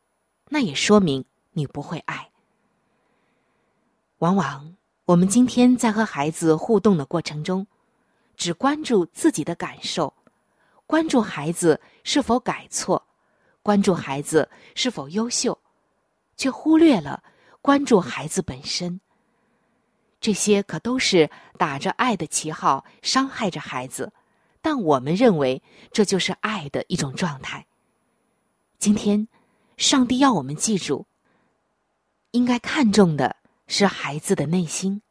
[0.48, 2.30] 那也说明你不会爱。
[4.18, 7.66] 往往我们今天在和孩子互动的过程中，
[8.37, 10.12] 只关注自己的感受。
[10.87, 13.04] 关注孩子是否改错，
[13.62, 15.59] 关注孩子是否优秀，
[16.37, 17.22] 却忽略了
[17.61, 19.00] 关注孩子本身。
[20.20, 21.28] 这些可都是
[21.59, 24.12] 打着爱的旗号伤害着孩子，
[24.62, 27.66] 但我们认为这就是爱的一种状态。
[28.78, 29.28] 今天，
[29.77, 31.07] 上帝要我们记住，
[32.31, 33.37] 应该看重的
[33.67, 35.03] 是孩子的内心。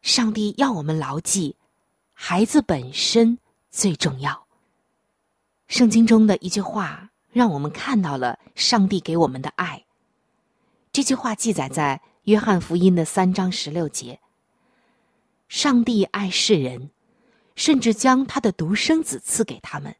[0.00, 1.56] 上帝要我们牢记，
[2.12, 3.38] 孩子本身
[3.70, 4.46] 最重要。
[5.66, 9.84] 圣经中的一句话，让我们看到了上帝给我们的爱。
[10.92, 14.20] 这句话记载在约翰福音的三章十六节。
[15.48, 16.90] 上帝爱世人，
[17.56, 19.96] 甚至将他的独生子赐给他们，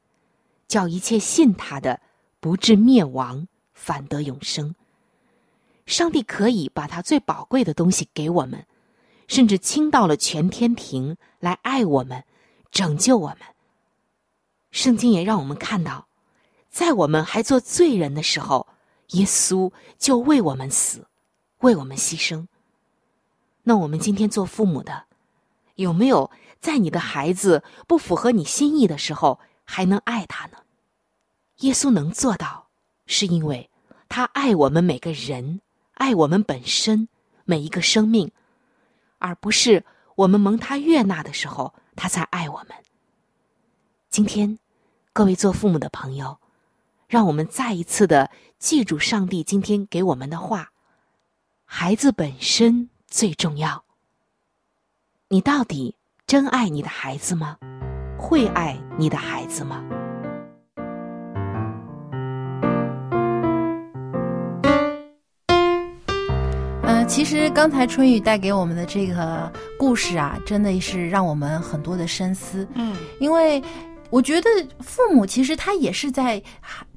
[0.68, 2.00] 叫一切信他的
[2.42, 4.74] 不至灭亡，反得永生。
[5.86, 8.66] 上帝可以把他最宝贵的东西给我们，
[9.28, 12.24] 甚至倾到了全天庭来爱我们，
[12.72, 13.38] 拯救我们。
[14.72, 16.08] 圣经也让我们看到，
[16.68, 18.66] 在我们还做罪人的时候，
[19.10, 21.06] 耶稣就为我们死，
[21.58, 22.48] 为我们牺牲。
[23.62, 25.04] 那我们今天做父母的，
[25.76, 26.28] 有没有
[26.58, 30.56] 在你的孩子不符合你心意的时候，还能爱他呢？
[31.62, 32.68] 耶稣能做到，
[33.06, 33.68] 是因为
[34.08, 35.60] 他爱我们每个人，
[35.94, 37.08] 爱我们本身
[37.44, 38.30] 每一个生命，
[39.18, 39.84] 而不是
[40.14, 42.76] 我们蒙他悦纳的时候，他才爱我们。
[44.08, 44.58] 今天。
[45.14, 46.38] 各位做父母的朋友，
[47.06, 50.72] 让我们再一次的记住上帝今天给我们的话：
[51.66, 53.84] 孩子本身最重要。
[55.28, 55.96] 你到底
[56.26, 57.58] 真爱你的孩子吗？
[58.18, 59.84] 会爱你的孩子吗？
[67.12, 72.66] 其实刚才春雨带给我们的这个故事啊，真的是让我们很多的深思。
[72.72, 73.62] 嗯，因为
[74.08, 74.48] 我觉得
[74.80, 76.42] 父母其实他也是在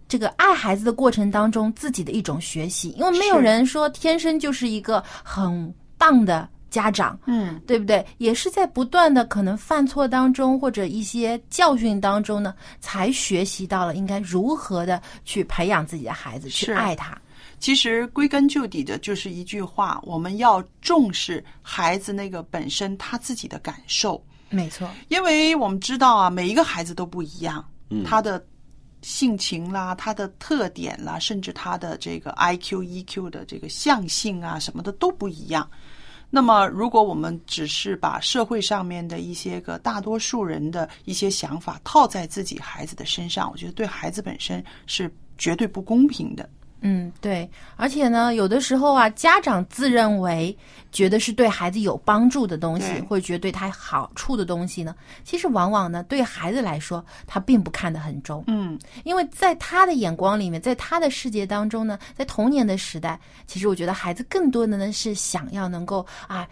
[0.08, 8.04] 这个爱孩子的过程当中自己的一种学习，因为没有人说天生就是一个很棒的家长，嗯，对不对？
[8.18, 17.18] 也是在不断的可能犯错当中或者一些教训当中呢，才学习到了应该如何的去培养自己的孩子，去爱他。
[17.60, 28.46] 其实归根究底的就是一句话：我们要重视孩子那个本身他自己的感受，没错，因为我们知道啊，每一个孩子都不一样，嗯他的
[29.02, 35.70] 性情啦、他的特点啦，甚至他的这个 I Q、E Q 的这个象性啊什么的都不一样。
[36.32, 46.50] 那么，如果我们只是把社会上面的一些个大多数人的一些想法套在自己孩子的身上，我觉得对孩子本身是绝对不公平的。
[46.88, 50.56] 嗯，对，而且呢，有的时候啊，家长自认为
[50.92, 58.44] 觉得是对孩子有帮助的东西，或者觉得对他好处的东西呢，其实往往呢，对孩子来说，他并不看得很重。
[58.46, 66.48] 嗯，因为在他的眼光里面，在他的世界当中呢，在童年的时代，其实我觉得孩子更多的呢是想要能够啊，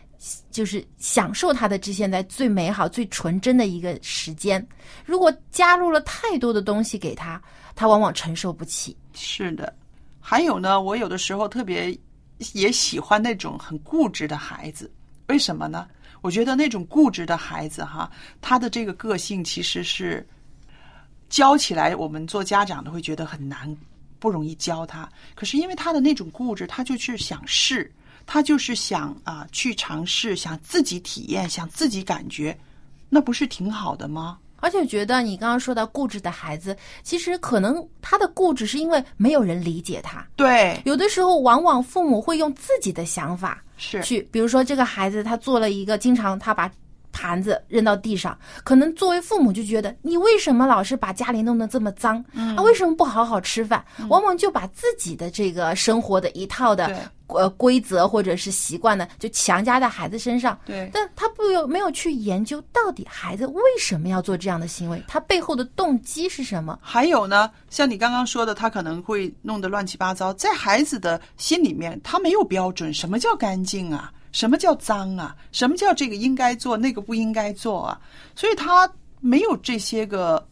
[0.49, 4.65] 就是享受他的这现在最美好、最纯真的一个时间。
[5.05, 7.39] 如果加入了太多的东西给他，
[7.75, 8.97] 他往往承受不起。
[9.13, 9.71] 是的。
[10.25, 11.95] 还有呢，我有的时候特别
[12.53, 14.89] 也喜欢那种很固执的孩子，
[15.27, 15.85] 为什么呢？
[16.21, 18.09] 我觉得那种固执的孩子哈，
[18.39, 20.25] 他的这个个性其实是
[21.27, 23.75] 教起来，我们做家长的会觉得很难，
[24.17, 25.07] 不容易教他。
[25.35, 27.93] 可是因为他的那种固执，他就是想试，
[28.25, 32.57] 他就是想啊去尝试，想自己体验，想自己感觉，
[33.09, 34.39] 那不是挺好的吗？
[34.63, 40.25] 而且觉得你刚刚说到固执的孩子，其实可能他的固执是因为没有人理解他。
[40.37, 46.71] 对，有的时候往往父母会用自己的想法是去，比如说这个孩子他做了一个，经常他把
[47.13, 52.21] 盘子扔到地上，可能作为父母就觉得你为什么老是把家里弄得这么脏？
[52.33, 53.85] 嗯啊，为什么不好好吃饭？
[54.09, 60.57] 往往就把自己的这个生活的一套的呃规则或者是习惯呢，就强加在孩子身上。
[60.65, 66.77] 对但他不有没有去研究到底孩子为什么要做这样的行为，他背后的动机是什么？
[66.81, 74.11] 还有呢，像你刚刚说的，他可能会弄得乱七八糟，在孩子的心里面，他没有标准，什么叫干净啊？
[74.33, 75.33] 什么叫脏啊？
[75.53, 78.01] 什么叫这个应该做，那个不应该做啊？
[78.35, 80.45] 所以他没有这些个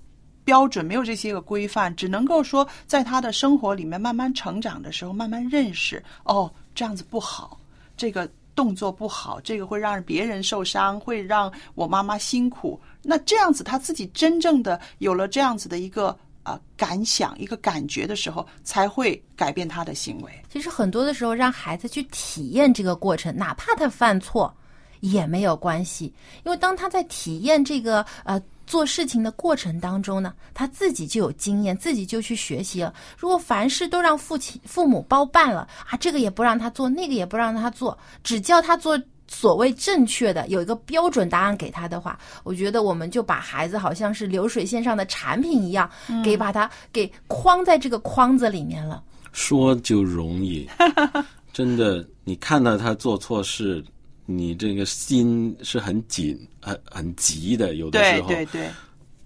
[0.45, 7.59] 标准，没有这些个规范，只能够说在他的生活里面慢慢成长的时候，慢慢认识哦，这样子不好，
[7.97, 12.79] 这个动作不好，这个会让别人受伤，会让我妈妈辛苦。
[13.01, 20.31] 那这样子，他自己真正的有了这样子的一个啊、呃感想、一个感觉的时候，才会改变他的行为。
[20.51, 24.53] 其实很多的时候，让孩子去体验这个过程，哪怕他犯错
[24.99, 26.13] 也没有关系，
[26.43, 32.93] 因为当他在体验这个呃做事情的过程当中呢，他自己就有经验，自己就去学习了。
[33.17, 38.99] 如果凡事都让父亲父母包办了啊，这个也不让他做，那个也不让他做，只叫他做。
[39.33, 45.89] 所谓正确的有一个标准答案给他的话，我觉得我们就把孩子好像是流水线上的产品一样，
[46.21, 49.01] 给把他给框在这个框子里面了。
[49.31, 50.67] 说就容易，
[51.53, 53.81] 真的，你看到他做错事，
[54.25, 57.75] 你这个心是很紧、很很急的。
[57.75, 58.69] 有的时候，对对对，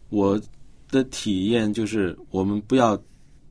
[0.09, 0.39] 我
[0.91, 2.95] 的体验就是，我们不要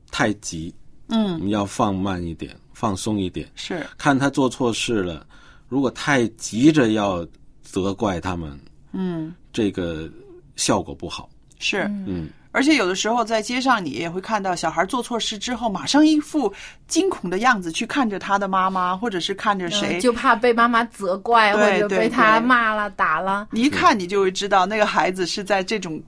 [0.09, 0.73] 太急，
[1.09, 3.45] 我嗯，们要放慢一点，放松一点。
[3.55, 5.27] 是看他做错事了，
[5.67, 7.25] 如果太急着要
[7.61, 8.59] 责怪他们，
[8.93, 10.09] 嗯这个
[10.55, 11.29] 效果不好。
[11.59, 11.83] 是。
[12.05, 16.53] 嗯，而且有的时候在街上，你也会看到小孩做错事之后，马上一副
[16.87, 23.47] 惊恐的样子去看着他的妈妈，或者是看着谁，嗯就怕被妈妈责怪，或者被他骂了、打了。
[23.51, 26.01] 你一看你就会知道那个孩子是在这种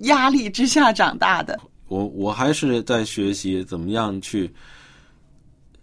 [0.00, 1.58] 压力之下长大的。
[1.86, 4.52] 我我还是在学习怎么样去，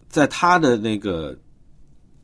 [0.08, 1.36] 在他的那个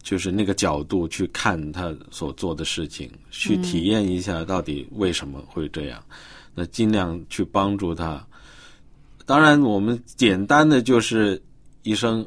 [0.02, 6.04] 就是那个角度去看他所做的事情，去体验一下到底为什么会这样，
[6.54, 8.26] 那尽量去帮助他。
[9.26, 11.42] 当然，我们简单的就是
[11.84, 12.26] 一声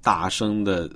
[0.00, 0.88] 大声的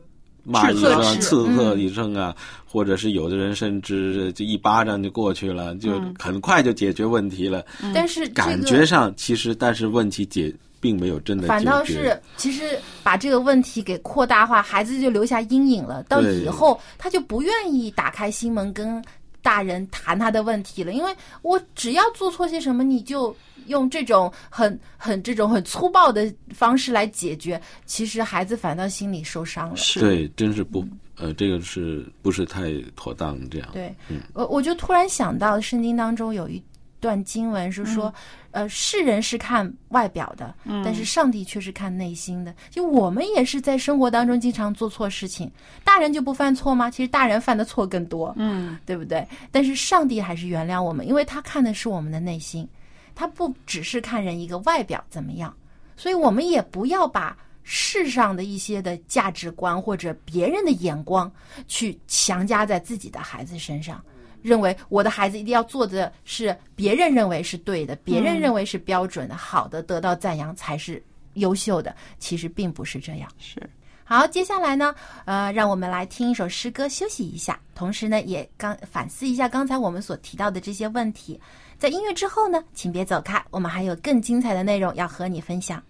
[0.44, 7.64] 骂一声、斥责是斥责一声啊，或者是有的人甚至就一巴掌就过去了，就很快就解决问题了。
[7.92, 10.54] 但是这个感觉上其实，但是问题解
[10.84, 16.02] 并没有真的反倒是，其实把这个问题给扩大化，孩子就留下阴影了。
[16.02, 19.02] 到以后他就不愿意打开心门跟
[19.40, 21.10] 大人谈他的问题了，因为
[21.40, 23.34] 我只要做错些什么，你就
[23.66, 29.76] 用这种很很这种很粗暴的方式来解决，其实孩子反倒心里受伤了。
[29.76, 30.84] 是对，真是不
[31.16, 33.38] 呃，这个是不是太妥当？
[33.48, 36.62] 这样对，嗯我我就突然想到，圣经当中有一
[37.04, 38.12] 段经文是说，
[38.52, 42.54] 呃，世人是看外表的，嗯但是上帝却是看内心的。
[42.70, 45.52] 就我们也是在生活当中经常做错事情，
[45.84, 46.90] 大人就不犯错吗？
[46.90, 49.26] 其实大人犯的错更多，嗯，对不对？
[49.52, 52.66] 但是上帝还是原谅我们，因为他看的是我们的内心，
[53.14, 55.54] 他不只是看人一个外表怎么样，
[55.98, 57.36] 所以我们也不要把。
[57.66, 61.32] 世上的一些的价值观或者别人的眼光，
[61.66, 64.04] 去强加在自己的孩子身上，
[64.44, 71.02] 认为我的孩子一定要做的是别人认为是对的，别人认为是标准的、好的，得到赞扬才是
[71.34, 71.96] 优秀的。
[72.18, 73.28] 其实并不是这样。
[73.38, 73.58] 是
[74.04, 81.40] 好，接下来呢，呃，让我们来听一首诗歌休息一下，同时呢，也刚反思一下刚才我们所提到的这些问题。
[81.78, 85.82] 在音乐之后呢，请别走开，我们还有更精彩的内容要和你分享。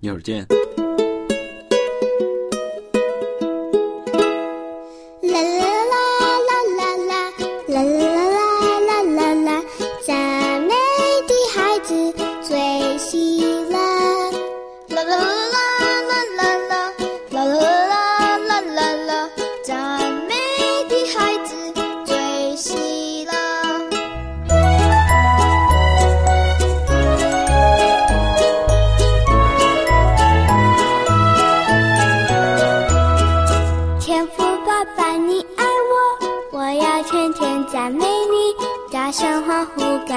[0.00, 0.46] 一会儿见。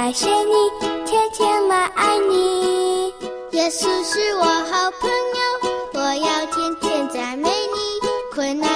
[0.06, 0.54] 感谢你，
[1.04, 3.08] 天天来爱你。
[3.54, 8.70] 耶稣是我好朋友，我要天天赞美你，困难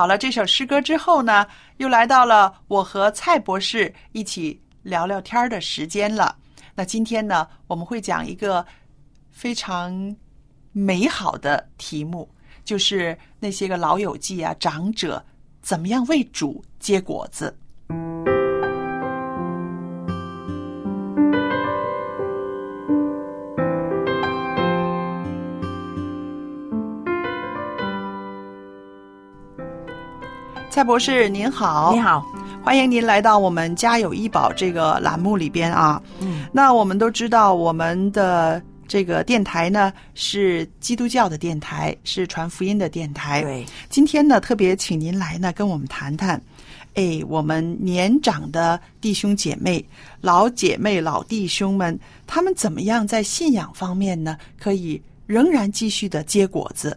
[0.00, 1.46] 好了，这首诗歌之后呢，
[1.76, 6.34] 又来到了我和蔡博士一起聊聊天的时间了。
[6.74, 8.64] 那今天呢，我们会讲一个
[9.30, 10.16] 非常
[10.72, 12.26] 美好的题目，
[12.64, 15.22] 就是那些个老友记啊、长者
[15.60, 17.54] 怎么样为主结果子。
[30.70, 32.24] 蔡博士您好，你好，
[32.62, 36.00] 欢迎您来到我们家有医保这个栏目里边啊。
[36.20, 43.42] 嗯，那我们都知道，我们的这个电台呢是基督教的电台，是传福音的电台。
[43.42, 46.40] 对，今天呢特别请您来呢跟我们谈谈，
[46.94, 49.84] 哎，我们年长的弟兄姐妹、
[50.20, 51.98] 老姐妹、老弟兄们，
[52.28, 56.96] 他们怎么样在信仰方面呢可以仍然继续的结果子？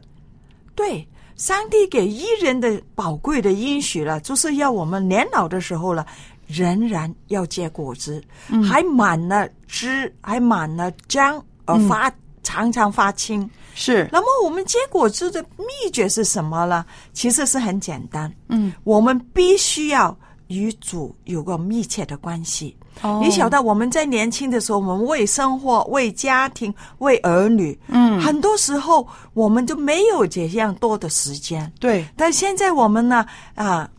[0.75, 6.05] 对，上帝给艺人的宝贵的应许了，就是要我们年老的时候了，
[6.47, 8.23] 仍然要结果子，
[8.63, 12.11] 还满了枝，还满了浆，而发、
[12.43, 13.49] 常常发青。
[13.75, 16.85] 是，那么我们结果子的秘诀是什么呢？
[17.11, 20.15] 其实是很简单，嗯，我们必须要
[20.47, 22.77] 与主有个密切的关系。
[23.01, 23.19] 哦。
[23.23, 28.19] 你晓得我们在年轻的时候，我们为生活、为家庭、为儿女，嗯。
[28.21, 31.71] 很多时候我们就没有这样多的时间。
[31.79, 33.25] 对，但现在我们呢，
[33.55, 33.89] 啊，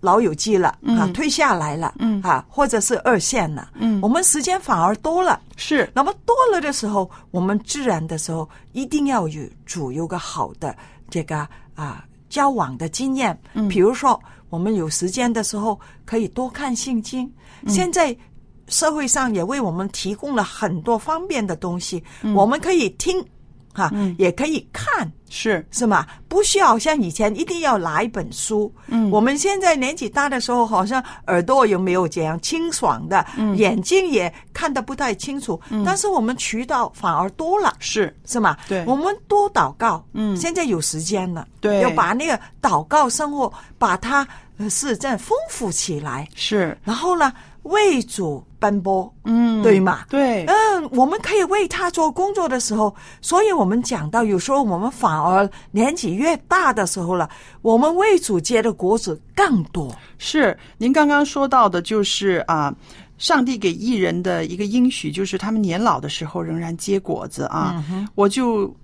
[0.00, 2.22] 老友记了，啊，嗯退下来了，嗯。
[2.22, 4.00] 啊，或者是二线了，嗯。
[4.00, 5.40] 我们时间反而多了。
[5.56, 10.76] 是，那么多了的时候，我们自然的时候一定要与主有个好的
[11.08, 13.36] 这个啊交往的经验。
[13.54, 13.66] 嗯。
[13.68, 14.20] 比如说，
[14.50, 17.24] 我们有时间的时候可以多看圣经。
[17.62, 18.16] 嗯现在
[18.68, 23.24] 社会上也为我们提供了很多方便的东西，嗯我们可以听，
[23.76, 25.12] 哈、也可以看。
[25.28, 26.06] 是是吗？
[26.28, 28.72] 不需要像以前一定要拿一本书。
[28.86, 35.60] 嗯我们现在年纪大的时候，好像耳朵有没有这样清爽的，嗯眼睛也看得不太清楚。
[35.84, 38.56] 但是我们渠道反而多了，是，是吗？
[38.68, 40.02] 对我们多祷告。
[40.12, 44.26] 嗯现在有时间了，对要把那个祷告生活把它
[44.58, 46.26] 呃是这样丰富起来。
[46.36, 47.32] 是，然后呢，
[47.66, 50.04] 为主奔波，嗯对吗？
[50.08, 57.28] 对，嗯，我们可以为他做工作的时候，所以我们讲到，有时候我们反而年纪越大的时候了，
[57.62, 59.94] 我们为主结的果子更多。
[60.18, 62.74] 是，您刚刚说到的，就是啊，
[63.18, 67.84] 上帝给艺人的一个应许，就是他们年老的时候仍然结果子啊。
[68.14, 68.74] 我就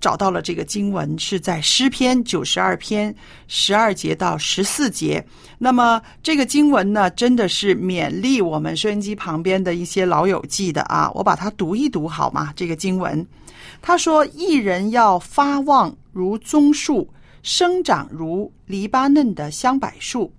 [0.00, 3.14] 找到了这个经文，是在诗篇九十二篇
[3.46, 5.24] 十二节到十四节。
[5.58, 11.10] 那么这个经文呢，真的是勉励我们收音机旁边的一些老友记的啊。
[11.14, 12.52] 我把它读一读好吗？
[12.54, 13.26] 这个经文，
[13.82, 17.08] 他说：“一人要发旺如棕树，
[17.42, 20.32] 生长如黎巴嫩的香柏树。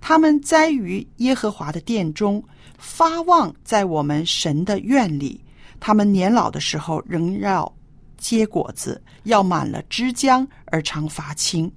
[0.00, 2.42] 他们栽于耶和华的殿中，
[2.78, 5.40] 发旺在我们神的院里。
[5.80, 7.70] 他们年老的时候仍要
[8.26, 11.70] 结果子，要满了枝浆而常发青。”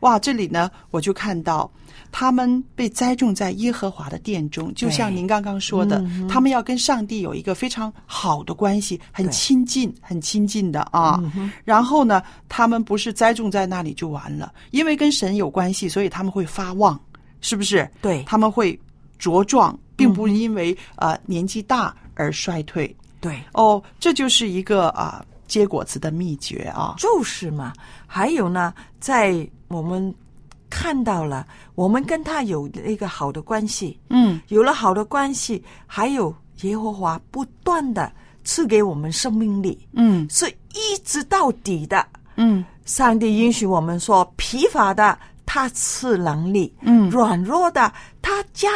[0.00, 1.68] 哇，这里呢，我就看到
[2.12, 11.20] 他们被栽种在耶和华的殿中，就像您刚刚说的，他们要跟上帝有一个非常好的关系，很亲近、很亲近的啊。
[11.64, 16.96] 然后呢，他们不是栽种在那里就完了，因为跟神有关系，所以他们会发旺，
[17.40, 17.90] 是不是？
[18.00, 18.78] 对他们会
[19.18, 22.94] 茁壮，并不因为、呃年纪大而衰退。
[23.20, 26.94] 对，哦，这就是一个啊、结果子的秘诀啊。
[26.98, 27.72] 就是嘛。
[28.06, 30.14] 还有呢，在我们
[30.70, 31.44] 看到了，
[31.74, 38.12] 我们跟他有一个好的关系，嗯，有了好的关系，还有耶和华不断的
[38.44, 42.06] 赐给我们生命力，嗯是一直到底的。
[42.36, 47.92] 嗯上帝允许我们说，疲乏的他赐能力，嗯软弱的
[48.22, 48.68] 他加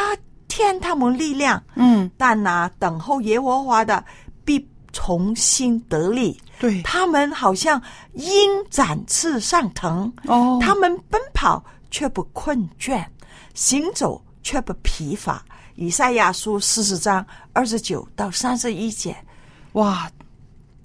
[0.47, 1.61] 添他们力量。
[1.75, 4.03] 嗯，但那、等候耶和华的
[4.43, 6.39] 必重新得力。
[6.63, 7.81] 对，他们好像
[8.13, 8.31] 鹰
[8.69, 11.61] 展翅上腾，哦，他们奔跑
[11.91, 13.05] 却不困倦，
[13.53, 15.43] 行走却不疲乏。
[15.75, 19.13] 以赛亚书四十章二十九到三十一节，
[19.73, 20.09] 哇，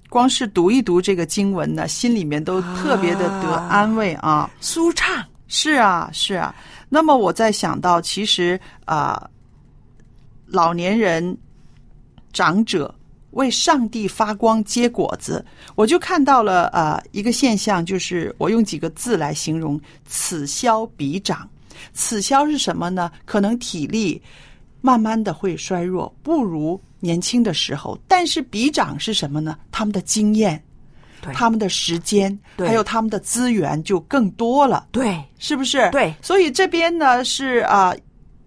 [0.09, 4.51] 光是读一读这个经文呢，心里面都特别的得安慰啊。
[4.59, 5.25] 舒畅。
[5.47, 6.53] 是啊，是啊。
[6.89, 9.29] 那么我在想到，其实啊、
[10.45, 11.37] 老年人、
[12.33, 12.93] 长者
[13.31, 21.47] 为上帝发光结果子，我就看到了呃一个现象，就是我用几个字来形容：此消彼长。
[21.93, 23.11] 此消是什么呢？
[23.25, 24.21] 可能体力
[24.81, 27.97] 慢慢的会衰弱，不如年轻的时候。
[28.07, 29.57] 但是彼长是什么呢？
[29.71, 30.61] 他们的经验。
[31.33, 34.87] 他们的时间，还有他们的资源就更多了。
[34.89, 35.89] 对是不是？
[35.91, 37.93] 对所以这边呢是啊、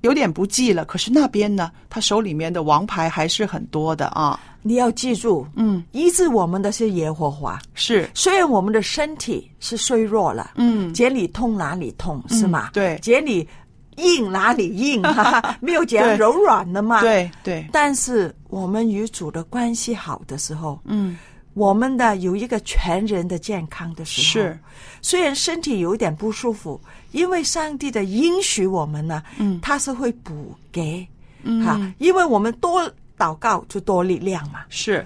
[0.03, 4.39] 有点不济了，可是那边呢，他手里面的王牌还是很多的啊。
[4.65, 7.59] 你要记住，嗯，医治我们的是耶和华。
[7.75, 12.71] 是，虽然我们的身体是衰弱了，嗯这里痛哪里痛是吗？
[12.73, 13.49] 对这里
[13.97, 17.01] 硬哪里硬，哈哈，没有这样柔软的嘛。。
[17.01, 21.19] 对对，但是我们与主的关系好的时候，嗯，
[21.55, 24.59] 我们的有一个全人的健康的时候，是，
[25.03, 26.81] 虽然身体有点不舒服，
[27.11, 31.07] 因为上帝的应许我们呢，嗯他是会补给，
[31.43, 34.61] 嗯哈，因为我们多祷告就多力量嘛。
[34.69, 35.05] 是。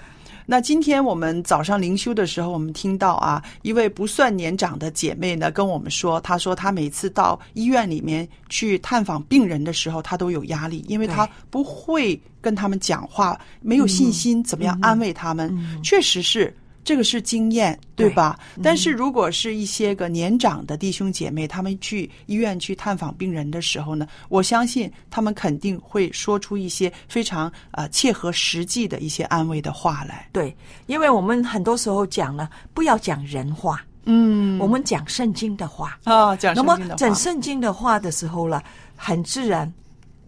[0.49, 15.53] 那今天我们早上灵修的时候，我们听到啊，一位不算年长的姐妹呢跟我们说，她说她每次到医院里面去探访病人的时候，她都有压力，因为她不会跟他们讲话，没有信心，怎么样安慰他们？
[15.83, 16.55] 确实是
[16.87, 18.39] 这个是经验，对吧？
[18.63, 30.29] 但是如果是一些个年长的弟兄姐妹，他们去医院去探访病人的时候呢，我相信他们肯定会说出一些非常呃切合实际的一些安慰的话来。
[30.31, 35.99] 对，因为我们很多时候讲了，不要讲人话，嗯我们讲圣经的话。
[36.05, 38.63] 啊，讲那么圣经的话讲圣经的话的时候了，
[38.95, 39.69] 很自然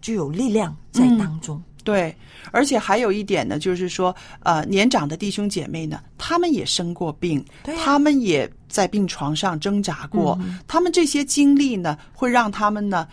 [0.02, 1.62] 就有力量在当中。
[1.82, 2.14] 对，
[2.52, 7.44] 而且还有一点呢，就是说，呃，年长的弟兄姐妹呢，他们也生过病，
[7.84, 13.08] 他们也在病床上挣扎过，他们这些经历呢，会让他们呢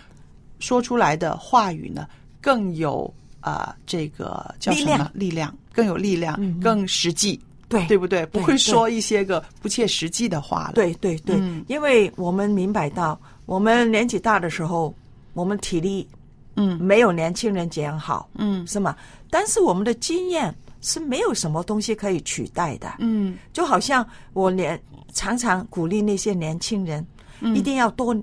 [0.59, 2.07] 说出来的话语呢
[2.41, 7.39] 更有啊、呃这个叫什么力量力量，更有力量，嗯更实际，
[7.69, 8.25] 对对不对？
[8.27, 10.73] 不会说一些个不切实际的话了。
[10.73, 14.93] 对对对，嗯因为我们明白到，我们年纪大的时候，
[15.33, 16.07] 我们体力
[16.57, 16.77] 嗯。
[16.81, 18.67] 没有年轻人这样好，嗯。
[18.67, 18.93] 是吗？
[19.29, 22.95] 但是我们的经验是没有什么东西可以取代的。
[22.99, 23.37] 嗯。
[23.53, 24.77] 就好像我年
[25.13, 27.05] 常常鼓励那些年轻人，
[27.55, 28.15] 一定要多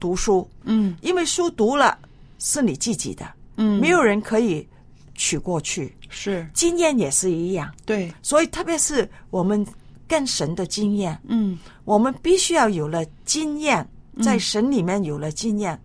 [0.00, 0.96] 读书，嗯。
[1.00, 1.96] 因为书读了
[2.38, 3.24] 是你自己的，
[3.56, 4.66] 嗯，没有人可以
[5.14, 5.94] 取过去。
[6.08, 6.46] 是。
[6.52, 9.64] 经验也是一样，对，所以特别是我们
[10.08, 11.58] 更神的经验，嗯。
[11.84, 13.86] 我们必须要有了经验，
[14.22, 15.80] 在神里面有了经验，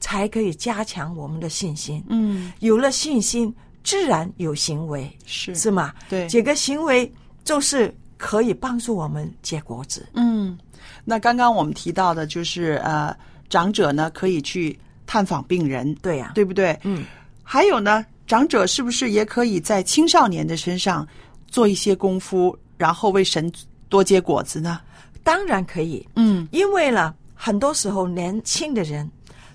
[0.00, 2.02] 才可以加强我们的信心。
[2.08, 5.94] 嗯有了信心，自然有行为，是是吗？
[6.08, 7.10] 对这个行为
[7.44, 10.06] 就是可以帮助我们结果子。
[10.14, 10.58] 嗯，
[11.04, 13.16] 那刚刚我们提到的就是呃，
[13.48, 16.78] 长者呢可以去探访病人，对呀、对不对？
[16.82, 17.04] 嗯，
[17.42, 21.06] 还有呢，长者是不是也可以在青少年的身上
[21.48, 23.50] 做一些功夫，然后为神
[23.88, 24.80] 多结果子呢？
[25.22, 29.10] 当然可以，嗯因为呢，很多时候年轻的人，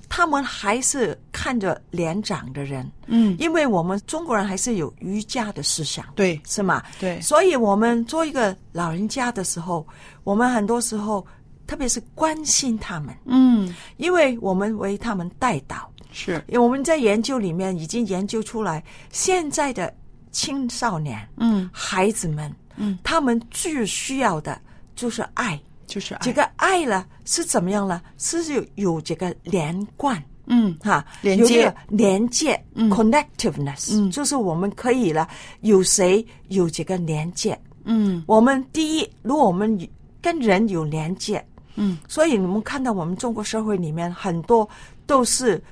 [0.08, 6.40] 他们还是看着年长的人，嗯，因为我们中国人还是有儒家的思想，对。
[6.48, 6.82] 是吗？
[7.00, 9.86] 对，所以我们做一个老人家的时候，
[10.24, 11.26] 我们很多时候，
[11.68, 13.74] 特别是关心他们，嗯。
[13.98, 15.86] 因为我们为他们带祷。
[16.12, 16.44] 是。
[16.48, 19.94] 因为我们在研究里面已经研究出来，现在的
[20.32, 21.70] 青少年嗯。
[21.74, 24.60] 孩子们，嗯，他们最需要的
[24.96, 25.60] 就是爱。
[25.88, 26.20] 就是爱。
[26.22, 28.02] 这个爱呢是怎么样呢？
[28.18, 31.74] 是有有这个连贯嗯哈，连接。
[31.88, 32.90] 连接、嗯。
[32.90, 34.12] connectiveness，、嗯。
[34.12, 35.28] 就是我们可以了，
[35.62, 37.60] 有谁有这个连接？
[37.84, 38.24] 嗯。
[38.28, 39.78] 我们第一，如果我们
[40.22, 41.44] 跟人有连接，
[41.76, 41.98] 嗯。
[42.08, 44.68] 所以你们看到我们中国社会里面很多
[45.08, 45.64] 都是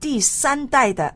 [0.00, 1.14] 第三代的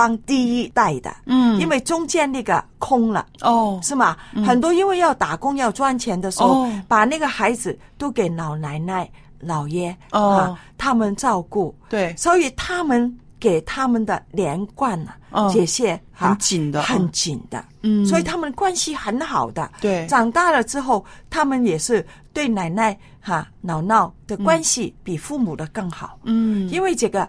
[0.00, 1.60] 帮第一代的，嗯。
[1.60, 3.26] 因为中间那个空了。
[3.42, 3.78] 哦。
[3.82, 4.16] 是吗？
[4.46, 6.82] 很多因为要打工要赚钱的时候，哦。
[6.88, 9.06] 把那个孩子都给老奶奶、
[9.40, 10.30] 老爷哦。
[10.30, 12.14] 啊，他们照顾，对。
[12.16, 15.50] 所以他们给他们的连贯啊，哦。
[15.52, 18.06] 这些很紧的很紧的，嗯。
[18.06, 19.70] 所以他们关系很好的。
[19.82, 20.06] 对。
[20.06, 26.66] 长大了之后，他们也是对奶奶哈姥姥的关系比父母的更好，嗯。
[26.70, 27.28] 因为这个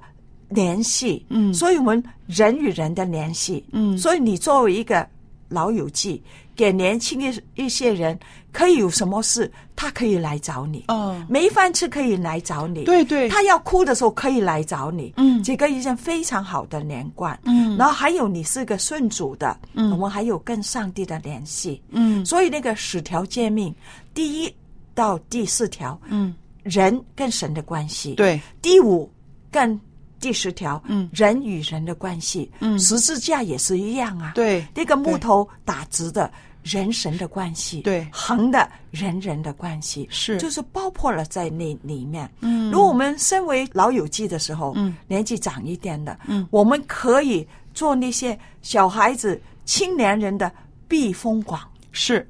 [0.51, 1.53] 联系，嗯。
[1.53, 3.97] 所以我们人与人的联系，嗯。
[3.97, 5.07] 所以你作为一个
[5.49, 6.21] 老友记，
[6.55, 8.17] 给年轻一一些人，
[8.51, 11.21] 可以有什么事，他可以来找你，哦。
[11.27, 13.27] 没饭吃可以来找你，对对。
[13.27, 15.41] 他要哭的时候可以来找你，嗯。
[15.43, 17.75] 这个一件非常好的连贯，嗯。
[17.77, 19.91] 然后还有你是个顺主的，嗯。
[19.91, 22.25] 我们还有跟上帝的联系，嗯。
[22.25, 23.73] 所以那个十条诫命，
[24.13, 24.53] 第一
[24.93, 26.33] 到第四条，嗯。
[26.63, 28.39] 人跟神的关系，对。
[28.61, 29.11] 第五
[29.49, 29.79] 跟
[30.21, 31.09] 第十条，嗯。
[31.11, 32.79] 人与人的关系，嗯。
[32.79, 36.31] 十字架也是一样啊，对那个木头打直的。
[36.63, 38.07] 人神的关系，对。
[38.11, 40.37] 横的人人的关系是。
[40.37, 42.31] 就是包括了在那里面。
[42.41, 42.69] 嗯。
[42.69, 50.51] 如果我们身为老友记的时候，嗯，年纪长一点的，嗯，我们可以做那些小孩子、青年人的
[50.87, 51.59] 避风港，
[51.91, 52.29] 是，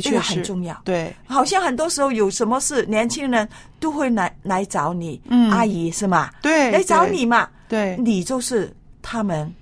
[0.00, 0.80] 的这个确很重要。
[0.84, 6.30] 对好像很多时候有什么事，年轻人都会来来找你，嗯阿姨是吗？
[6.40, 9.52] 对来找你嘛，对你就是他们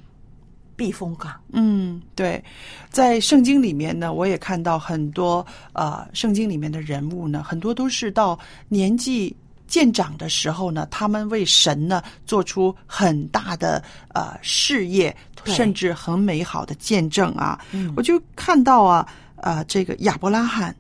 [0.77, 1.33] 避风港。
[1.53, 2.43] 嗯，对，
[2.91, 9.35] 在圣经里面呢，我也看到很多呃，圣经里面的人物呢，很多都是到年纪
[9.67, 13.83] 渐长的时候呢，他们为神呢做出很大的
[14.15, 15.15] 呃事业，
[15.45, 17.61] 甚至很美好的见证啊。
[17.73, 19.07] 嗯我就看到啊，
[19.41, 20.75] 呃，这个亚伯拉罕。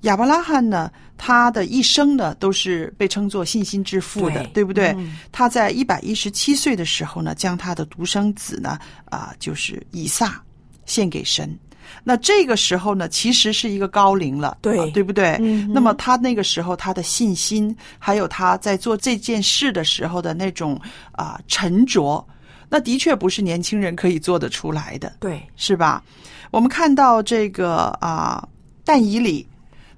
[0.00, 4.88] 亚伯拉罕呢，他的一生呢都是被称作信心之父的，对不对？
[4.96, 10.42] 嗯他在一百一十七岁的时候呢，将他的独生子呢，啊、就是以撒
[10.84, 11.56] 献给神。
[12.02, 15.36] 那这个时候呢，其实是一个高龄了，对啊对不对？
[15.40, 20.80] 嗯那么他那个时候他的信心，还有他在做这件事的时候的那种
[21.12, 22.26] 啊、沉着，
[22.74, 25.14] 那的确不是年轻人可以做得出来的。
[25.20, 26.02] 对，是吧？
[26.50, 28.44] 我们看到这个啊，
[28.84, 29.46] 但以理。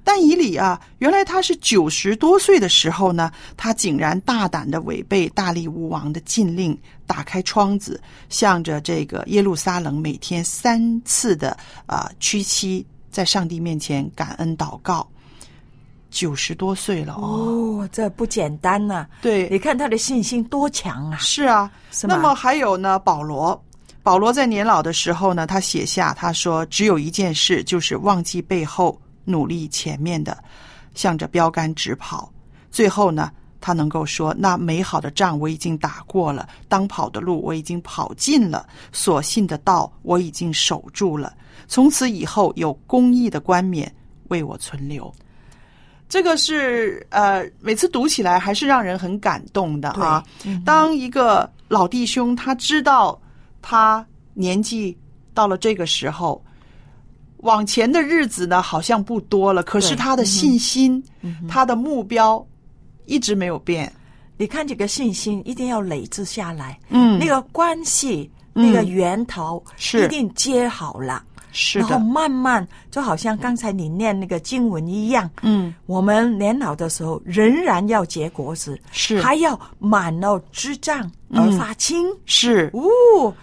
[0.04, 7.98] 但以理啊，原来他是九十多岁的时候呢，他竟然大胆的违背大力乌王的禁令，打开窗子，
[8.28, 11.56] 向着这个耶路撒冷每天三次的
[11.86, 15.08] 啊屈膝，在上帝面前感恩祷告。
[16.10, 21.18] 九十多岁了哦，哦，这不简单呐、对，你看他的信心多强啊！
[21.18, 23.60] 是啊，是那么还有呢，保罗，
[24.02, 30.36] 保罗在年老的时候呢，他写下他说，只有一件事，就是忘记背后，努力前面的，
[30.94, 32.32] 向着标杆直跑。
[32.70, 33.30] 最后呢，
[33.60, 41.34] 他能够说，那美好的仗我已经打过了，当跑的路我已经跑尽了，所信的道我已经守住了。
[41.66, 43.92] 从此以后，有公义的冠冕
[44.28, 45.12] 为我存留。
[46.08, 50.22] 这个是呃，每次读起来还是让人很感动的啊。
[50.64, 53.20] 当一个老弟兄他知道
[53.60, 54.96] 他年纪
[55.34, 56.42] 到了这个时候，
[57.38, 61.02] 往前的日子呢好像不多了，可是他的信心、
[61.48, 62.44] 他的目标
[63.06, 63.92] 一直没有变。
[64.38, 67.18] 你看这个信心一定要累积下来，嗯。
[67.18, 68.66] 那个关系、嗯。
[68.66, 70.04] 那个源头是。
[70.04, 71.24] 一定接好了，
[71.58, 79.22] 是然后，慢慢就好像刚才你念那个经文一样，嗯，我们年老的时候仍然要结果子，是。
[79.22, 82.06] 还要满了枝杖而发青。
[82.26, 82.70] 是。
[82.74, 83.34] 哦，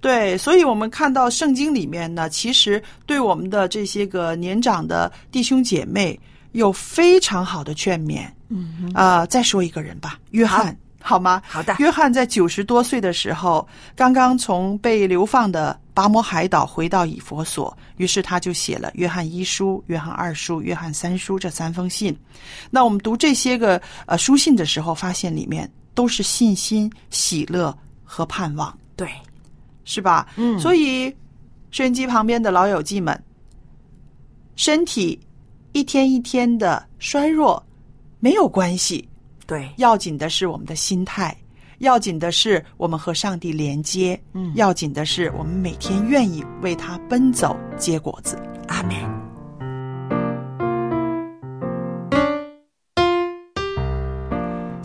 [0.00, 6.18] 对，所以我们看到圣经里面呢，其实对我们的这些个年长的弟兄姐妹
[6.52, 8.26] 有非常好的劝勉。
[8.48, 11.42] 嗯啊、再说一个人吧，约翰，好吗？
[11.46, 11.76] 好的。
[11.78, 22.18] 约翰在九十多岁的时候，刚刚从被流放的拔摩海岛回到以佛所，于是他就写了《约翰一书》《约翰二书》《约翰三书》这三封信。
[22.70, 28.74] 那我们读这些个呃书信的时候，发现里面都是信心、喜乐和盼望。
[28.96, 29.10] 对，
[29.84, 30.26] 是吧？
[30.36, 31.14] 嗯所以
[31.70, 33.22] 收音机旁边的老友记们，
[34.56, 35.20] 身体
[35.72, 37.62] 一天一天的衰弱
[38.20, 39.06] 没有关系，
[39.46, 41.36] 对，要紧的是我们的心态，
[41.80, 48.38] 要紧的是我们和上帝连接，嗯要紧的是我们每天愿意为他奔走结果子。
[48.68, 49.19] 阿门。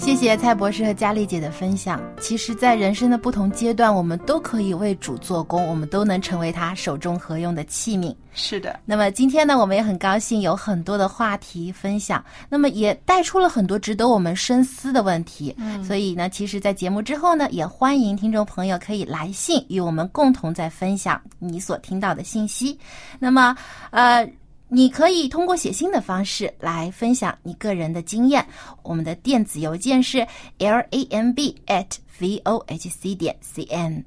[0.06, 2.00] 谢谢蔡博士和佳丽姐的分享。
[2.22, 8.16] 其实，在人生的不同阶段，我们都可以为主做工，我们都能成为他手中合用的器皿。
[8.36, 15.56] 是的，那么今天呢，我们也很高兴有很多的话题分享，那么也带出了很多值得我们深思的问题。
[15.58, 22.80] 嗯，所以呢，其实，在节目之后呢，也欢迎听众朋友可以来信与我们共同在分享你所听到的信息。
[23.18, 23.58] 那么，
[23.90, 24.24] 呃。
[24.68, 28.46] 你可以通过写信的方式来分享你个人的经验。
[28.84, 30.26] 我们的电子邮件是
[30.58, 31.88] l a m b at
[32.20, 34.04] v o h c 点 c n。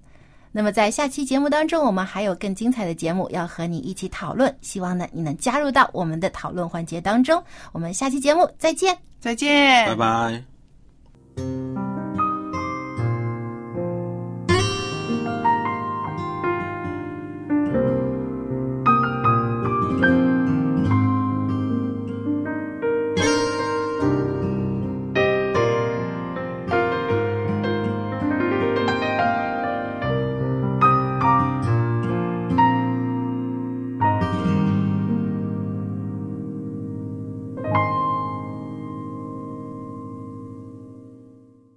[0.50, 7.42] 那么在下期节目当中，我们还有更精彩的节目要和你一起讨论，希望呢你能加入到我们的讨论环节当中。
[7.72, 8.96] 我们下期节目再见。
[9.20, 12.07] 再见，拜拜。